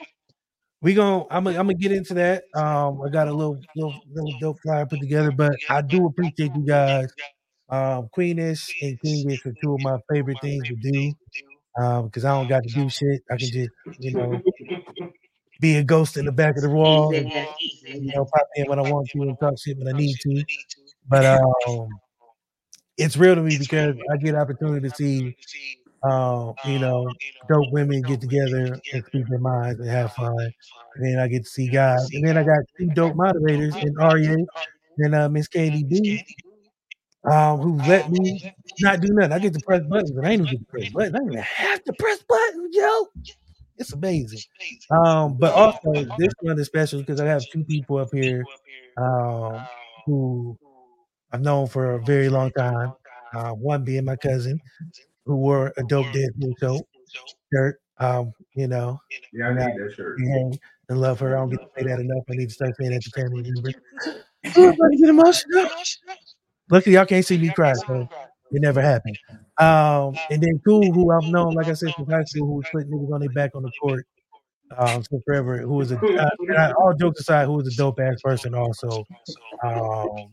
[0.81, 2.43] we going I'm gonna I'm gonna get into that.
[2.53, 6.55] Um I got a little little little dope flyer put together, but I do appreciate
[6.55, 7.11] you guys.
[7.70, 11.13] Um Queenish and Kingish are two of my favorite things to do.
[11.80, 13.22] Um, because I don't got to do shit.
[13.32, 14.41] I can just, you know,
[15.61, 17.32] be a ghost in the back of the wall and
[17.93, 20.43] you know, pop in when I want to and talk shit when I need to.
[21.07, 21.26] But
[21.67, 21.89] um,
[22.97, 25.36] it's real to me because I get opportunity to see,
[26.03, 27.07] um, you know,
[27.49, 30.51] dope women get together and speak their minds and have fun.
[30.95, 33.93] And then I get to see guys, and then I got two dope moderators in
[33.95, 34.45] ARyee
[34.97, 36.24] and uh, Miss Katie B.
[37.30, 39.34] Um, who let me not do nothing.
[39.34, 41.15] I get to press buttons, and I ain't even get to press buttons.
[41.15, 43.07] I don't even have to press buttons, yo.
[43.78, 44.39] It's amazing.
[44.91, 48.45] Um, but also this one is special because I have two people up here
[48.97, 49.65] um,
[50.05, 50.57] who
[51.32, 52.93] I've known for a very long time.
[53.34, 54.59] Uh, one being my cousin,
[55.26, 56.82] who wore a dope Deadpool show
[57.53, 57.80] shirt.
[57.99, 58.99] Um, you know,
[59.34, 60.17] Yeah, I need that shirt.
[60.20, 60.59] and,
[60.89, 61.36] and love her.
[61.36, 62.24] I don't get to say that enough.
[62.30, 63.76] I need to start saying that to family members.
[64.57, 65.70] I'm about to get emotional.
[66.70, 68.09] Luckily, y'all can't see me cry, so
[68.51, 69.17] it never happened.
[69.59, 72.65] Um, and then Cool, who I've known, like I said, since high school, who was
[72.72, 74.05] putting niggas on their back on the court
[74.78, 78.17] um, so forever, who was a, uh, all jokes aside, who was a dope ass
[78.24, 79.05] person also.
[79.63, 80.32] Um,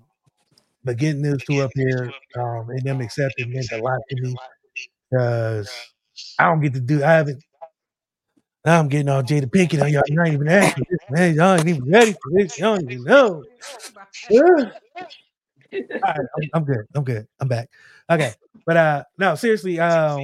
[0.84, 4.36] but getting those two up here um, and them accepting meant a lot to me
[5.10, 5.70] because
[6.38, 7.42] I don't get to do, I haven't,
[8.64, 10.02] now I'm getting all Jada Pinkett on y'all.
[10.08, 11.34] You ain't even asking this, man.
[11.34, 12.58] Y'all ain't even ready for this.
[12.58, 13.44] Y'all don't even know.
[14.32, 14.72] Ugh.
[16.04, 16.86] I'm, I'm good.
[16.94, 17.26] I'm good.
[17.40, 17.68] I'm back.
[18.10, 18.32] Okay,
[18.64, 20.20] but uh, no, seriously, um,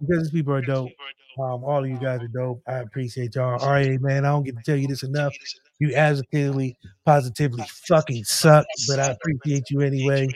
[0.00, 0.90] because these people are dope.
[1.38, 2.60] Um, all of you guys are dope.
[2.66, 3.58] I appreciate y'all.
[3.60, 4.24] All right, man.
[4.24, 5.32] I don't get to tell you this enough.
[5.78, 6.76] You absolutely,
[7.06, 10.28] positively fucking suck, but I appreciate you anyway.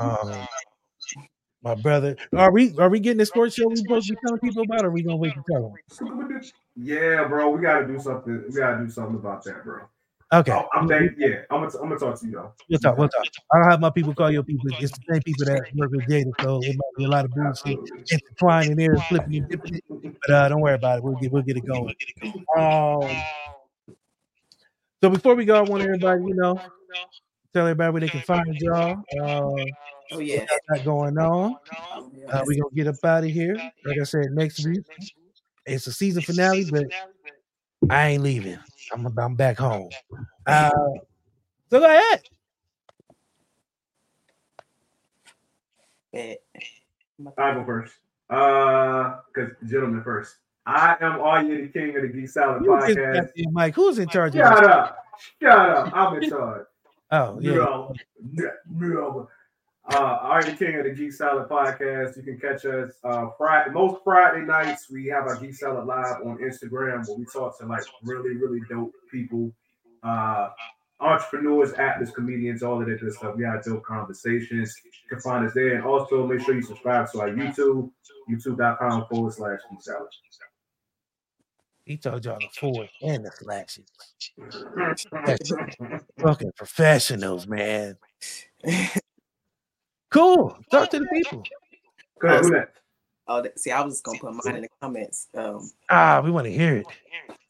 [0.00, 0.46] Um,
[1.62, 4.40] my brother, are we are we getting a sports show we supposed to be telling
[4.40, 6.40] people about, or are we gonna wait to tell them?
[6.76, 8.44] Yeah, bro, we gotta do something.
[8.48, 9.82] We gotta do something about that, bro.
[10.32, 12.52] Okay, I'm, I'm thank- yeah, I'm gonna, I'm gonna talk to you though.
[12.68, 12.98] we'll talk.
[12.98, 13.24] We'll talk.
[13.54, 14.68] I don't have my people call your people.
[14.78, 17.30] It's the same people that work with Jada, so it might be a lot of
[17.30, 17.78] bullshit
[18.10, 19.80] intertwined in there, flipping and dipping.
[20.26, 21.04] But uh, don't worry about it.
[21.04, 21.94] We'll get we'll get it going.
[22.58, 23.16] Um,
[25.02, 26.60] so before we go, I want everybody, you know,
[27.54, 28.96] tell everybody where they can find y'all.
[29.18, 29.64] Uh,
[30.10, 30.46] Oh yeah.
[30.68, 31.56] what got going on.
[32.30, 33.56] Uh, we gonna get up out of here.
[33.84, 34.80] Like I said, next week
[35.66, 36.84] it's a season finale, but
[37.90, 38.58] I ain't leaving.
[38.92, 39.90] I'm I'm back home.
[40.46, 40.70] Uh,
[41.70, 42.22] so go ahead.
[46.12, 46.38] Bet.
[47.36, 47.94] I go first.
[48.30, 50.36] Uh, because gentlemen first.
[50.66, 53.14] I am ARyee the king of the Geek Salad You podcast.
[53.14, 53.74] got Mike.
[53.74, 54.68] Who's in charge Shut this?
[54.68, 54.98] up.
[55.40, 55.92] Shut up.
[55.94, 56.66] I'm in charge.
[57.10, 57.52] Oh, yeah.
[57.54, 57.94] No,
[58.68, 59.28] no.
[59.88, 62.16] Uh, ARyee, king of the Geek Salad podcast.
[62.18, 63.70] You can catch us uh Friday.
[63.70, 67.66] Most Friday nights we have our Geek Salad live on Instagram where we talk to
[67.66, 69.50] like really, really dope people.
[70.02, 70.50] Uh
[71.00, 73.34] entrepreneurs, actors, comedians, all of that good stuff.
[73.36, 74.74] We have dope conversations.
[74.84, 75.76] You can find us there.
[75.76, 77.90] And also make sure you subscribe to our YouTube,
[78.30, 80.08] youtube.com forward slash geek salad.
[81.84, 83.86] He told y'all the fours and the slashes.
[86.20, 87.96] Fucking professionals, man.
[90.10, 90.56] Cool.
[90.70, 91.42] Talk to the people.
[92.20, 92.60] Go ahead, who?
[93.30, 95.28] Oh, see, I was gonna put mine in the comments.
[95.34, 96.86] Um, Ah, we want to hear it.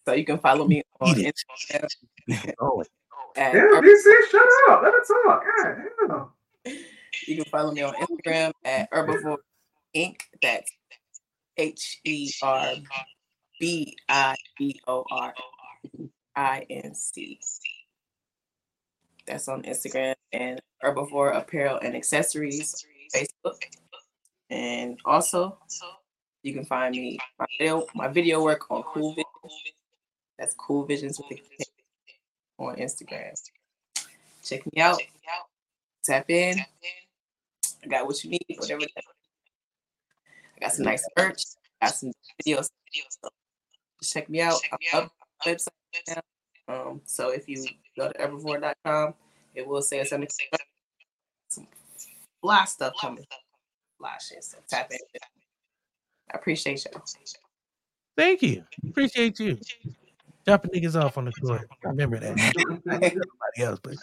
[0.04, 1.32] so you can follow me on Eat.
[1.70, 1.86] Instagram
[2.60, 2.82] Oh,
[3.36, 4.82] at Damn, DC, shut up.
[4.82, 5.44] Let her talk.
[5.44, 5.76] God
[6.64, 6.74] damn.
[7.26, 9.36] You can follow me on Instagram at Herbivore
[9.94, 10.16] Inc.
[10.42, 10.70] That's
[11.56, 12.74] H E R
[13.60, 15.32] B I B O R
[16.34, 17.38] I N C.
[19.28, 23.62] That's on Instagram and Herbivore Apparel and Accessories Facebook.
[24.48, 25.58] And also,
[26.42, 29.62] you can find me my video, my video work on Cool Visions.
[30.38, 31.66] That's Cool Visions with the
[32.58, 33.34] on Instagram.
[34.42, 34.98] Check me out.
[36.04, 36.58] Tap in.
[37.84, 38.80] I got what you need, whatever.
[40.56, 41.42] I got some nice merch.
[41.82, 42.12] Got some
[42.42, 42.68] videos.
[44.02, 44.58] Check me out.
[45.44, 45.68] Website.
[46.66, 47.66] Um, so if you
[47.98, 49.14] go to herbivore.com,
[49.54, 50.26] it will say it's under
[51.48, 51.66] some
[52.40, 53.24] fly stuff coming.
[53.98, 54.44] Fly shit.
[54.44, 54.98] So tap in.
[56.32, 57.02] I appreciate y'all.
[58.16, 58.64] thank you.
[58.88, 59.58] Appreciate you.
[60.46, 61.68] Dropping niggas off on the court.
[61.82, 62.38] Remember that.
[62.38, 63.96] I hate everybody else, but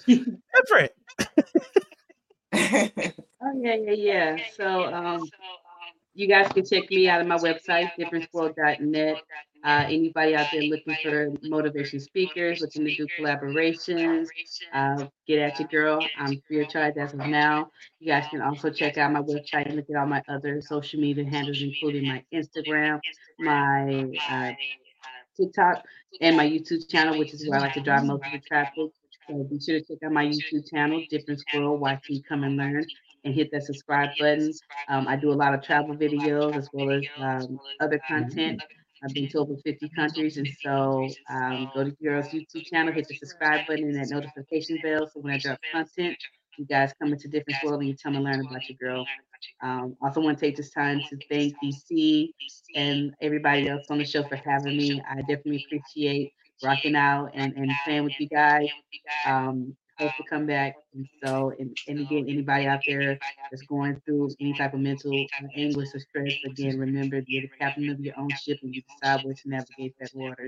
[0.55, 0.91] different.
[3.47, 4.37] Oh yeah, yeah, yeah.
[4.57, 5.29] So um,
[6.15, 9.17] you guys can check me out on my website, differenceworld.net.
[9.63, 14.27] Uh, anybody out there looking for motivation speakers, looking to do collaborations,
[14.73, 15.99] uh, get at your girl.
[16.17, 17.69] I'm free charge as of now.
[17.99, 20.99] You guys can also check out my website and look at all my other social
[21.01, 22.99] media handles, including my Instagram,
[23.39, 24.51] my uh,
[25.35, 25.83] TikTok,
[26.21, 28.91] and my YouTube channel, which is where I like to drive most of the traffic.
[29.27, 32.85] So be sure to check out my YouTube channel, Different World, YT Come and Learn,
[33.25, 34.51] and hit that subscribe button.
[34.87, 38.61] Um, I do a lot of travel videos as well as um, other content.
[39.03, 43.07] I've been to over 50 countries, and so um, go to girl's YouTube channel, hit
[43.07, 46.17] the subscribe button and that notification bell, so when I drop content,
[46.57, 49.05] you guys come into Different World and you come and learn about your girl.
[49.61, 52.29] Um, also, want to take this time to thank DC
[52.75, 55.01] and everybody else on the show for having me.
[55.09, 56.31] I definitely appreciate
[56.63, 58.69] rocking out and, and playing with you guys.
[59.27, 60.75] Um, hope to come back.
[60.93, 63.17] And so, and, and again, anybody out there
[63.51, 65.11] that's going through any type of mental
[65.55, 69.23] anguish or stress, again, remember you're the captain of your own ship and you decide
[69.23, 70.47] where to navigate that water.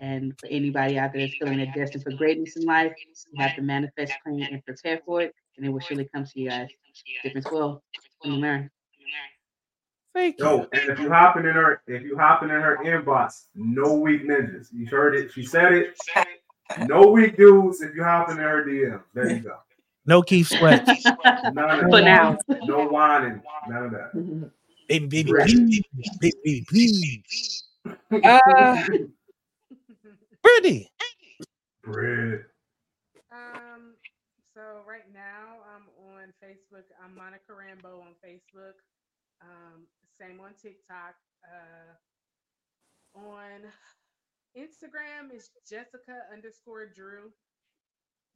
[0.00, 2.92] And for anybody out there that's feeling they're destined for greatness in life,
[3.32, 6.40] you have to manifest, plan, and prepare for it, and it will surely come to
[6.40, 6.68] you guys.
[7.22, 7.80] Different World.
[8.22, 8.70] Come and learn.
[10.12, 10.44] Thank you.
[10.44, 14.26] Yo, and if you hopping in her, if you hopping in her inbox, no weak
[14.26, 14.68] ninjas.
[14.72, 15.32] You heard it.
[15.32, 15.98] She said it.
[16.86, 17.80] No weak dudes.
[17.82, 19.56] If you hopping in her DM, there you go.
[20.06, 20.86] No Keith Sweat.
[21.52, 22.04] None of For that.
[22.04, 22.38] now.
[22.64, 23.42] No whining.
[23.68, 24.50] None of that.
[24.88, 25.46] baby, baby, Right.
[25.48, 25.82] please.
[26.20, 27.64] Baby, baby, please.
[28.12, 28.82] Uh,
[30.42, 30.90] Brittany.
[31.84, 32.44] Bread.
[33.32, 33.94] Um,
[34.54, 36.84] so right now I'm on Facebook.
[37.04, 38.74] I'm Monica Rambeau on Facebook.
[39.42, 39.86] Um,
[40.20, 41.14] same on TikTok.
[41.44, 43.62] Uh, on
[44.56, 47.30] Instagram is Jessica underscore Drew.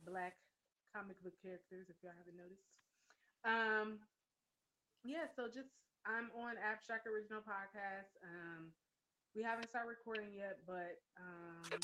[0.07, 0.35] Black
[0.95, 2.69] comic book characters, if y'all haven't noticed.
[3.43, 3.99] Um,
[5.03, 5.69] yeah, so just
[6.07, 8.13] I'm on Abstract Original Podcast.
[8.23, 8.71] Um,
[9.35, 11.81] we haven't started recording yet, but um,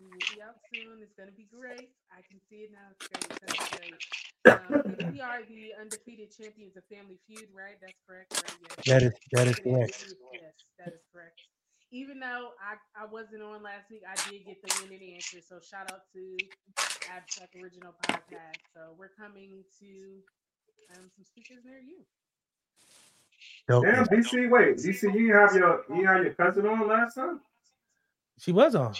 [0.00, 0.98] we will be out soon.
[1.04, 1.94] It's gonna be great.
[2.10, 2.90] I can see it now.
[2.90, 3.28] It's great.
[3.54, 4.00] It's great.
[4.44, 7.78] Um, we are the undefeated champions of Family Feud, right?
[7.80, 8.56] That's correct, right?
[8.60, 8.84] Yes.
[8.86, 10.04] That is that is correct.
[10.32, 11.38] Yes, that is correct.
[11.90, 15.38] Even though I, I wasn't on last week, I did get the winning answer.
[15.46, 16.36] So shout out to
[17.14, 18.60] Abstract Original Podcast.
[18.74, 19.86] So we're coming to
[20.96, 21.98] um, some speakers near you.
[23.68, 23.84] Dope.
[23.84, 24.50] Damn, DC.
[24.50, 25.02] Wait, DC.
[25.02, 27.40] You didn't have your you didn't have your cousin on last time.
[28.38, 28.94] She was on.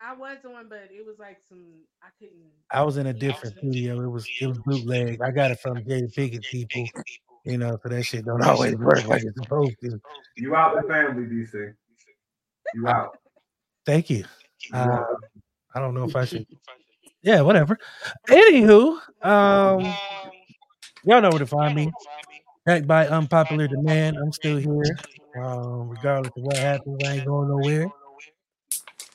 [0.00, 1.64] I was on, but it was like some
[2.02, 2.50] I couldn't.
[2.70, 4.00] I was in a different studio.
[4.00, 5.20] It was it was bootleg.
[5.20, 7.02] I got it from Jada Pinkett people.
[7.44, 10.00] You know, so that shit don't always work like it's supposed to.
[10.36, 11.74] You out the family, DC.
[12.74, 13.16] You out.
[13.86, 14.24] Thank you.
[14.72, 15.04] You Uh.
[15.74, 16.46] I don't know if I should.
[17.22, 17.78] Yeah, whatever.
[18.28, 19.94] Anywho, um,
[21.04, 21.90] y'all know where to find me.
[22.66, 24.16] Back by unpopular demand.
[24.18, 24.98] I'm still here.
[25.36, 27.88] Um, regardless of what happens, I ain't going nowhere.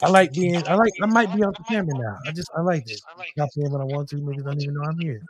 [0.02, 0.66] I like being.
[0.68, 0.94] I like.
[1.02, 2.18] I might be off the camera now.
[2.28, 2.50] I just.
[2.58, 3.02] I like this.
[3.34, 4.16] Stop saying when I want to.
[4.18, 5.22] Niggas don't even know I'm here.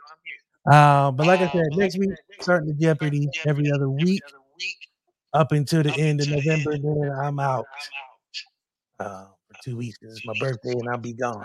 [0.70, 2.10] Um, but like I said, next week
[2.40, 4.22] starting the Jeopardy every other week
[5.32, 6.76] up until the end of November.
[6.78, 7.66] Then I'm out
[9.00, 9.98] uh, for two weeks.
[9.98, 11.44] 'cause it's my birthday and I'll be gone.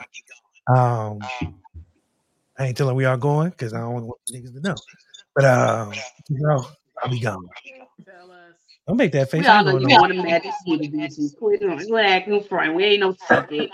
[0.76, 1.20] Um,
[2.58, 4.76] I ain't telling we are going because I don't want the niggas to know.
[5.36, 5.94] But um,
[6.30, 6.66] you know,
[7.02, 7.48] I'll be gone.
[8.06, 8.54] Tell us.
[8.88, 9.42] Don't make that face.
[9.42, 10.02] We I all ain't know going you no.
[10.02, 11.38] want to Magic City, DC.
[11.38, 12.76] Quit on you acting front.
[12.76, 13.70] We ain't no secret.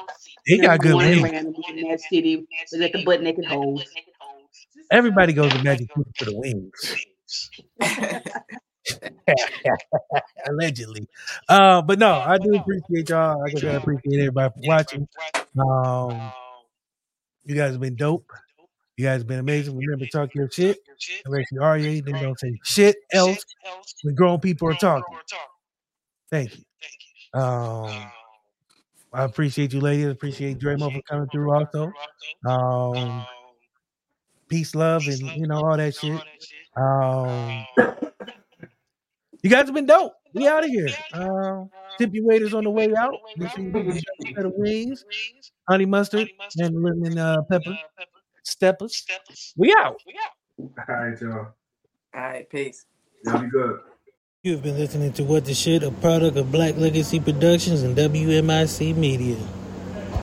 [0.46, 1.26] He You got good born in wings.
[1.26, 3.84] Atlanta, in Magic City, we let the butt naked hoes.
[4.92, 6.96] Everybody goes to Magic City for the wings.
[10.48, 11.08] Allegedly.
[11.48, 13.42] Uh, but no, I do appreciate y'all.
[13.42, 15.08] I I appreciate everybody for watching.
[15.58, 16.32] Um,
[17.46, 18.32] you guys have been dope.
[18.98, 19.78] You guys have been amazing.
[19.78, 20.78] Remember, talk your shit.
[21.26, 23.44] Unless you are, you then don't say shit else
[24.04, 25.18] when grown people are talking.
[26.30, 27.40] Thank you.
[27.40, 28.12] Um,
[29.14, 30.08] I appreciate you, ladies.
[30.08, 31.92] Appreciate Dramo for coming through also.
[32.46, 33.26] Um,
[34.50, 36.22] peace, love, and you know all that shit.
[36.76, 37.66] Um,
[39.42, 40.14] you guys have been dope.
[40.34, 40.90] We out of here.
[41.14, 43.14] Um, tip your waiters on the way out.
[43.38, 45.06] Make sure you get a set of wings,
[45.68, 47.78] honey mustard, and lemon uh, pepper
[48.44, 49.06] steppers.
[49.58, 50.00] We out.
[50.06, 50.70] We out.
[50.88, 51.38] All right, y'all.
[52.14, 52.86] All right, peace.
[53.26, 53.80] Y'all be good.
[54.44, 58.96] You've been listening to What the Shit, a product of Black Legacy Productions and WMIC
[58.96, 59.38] Media.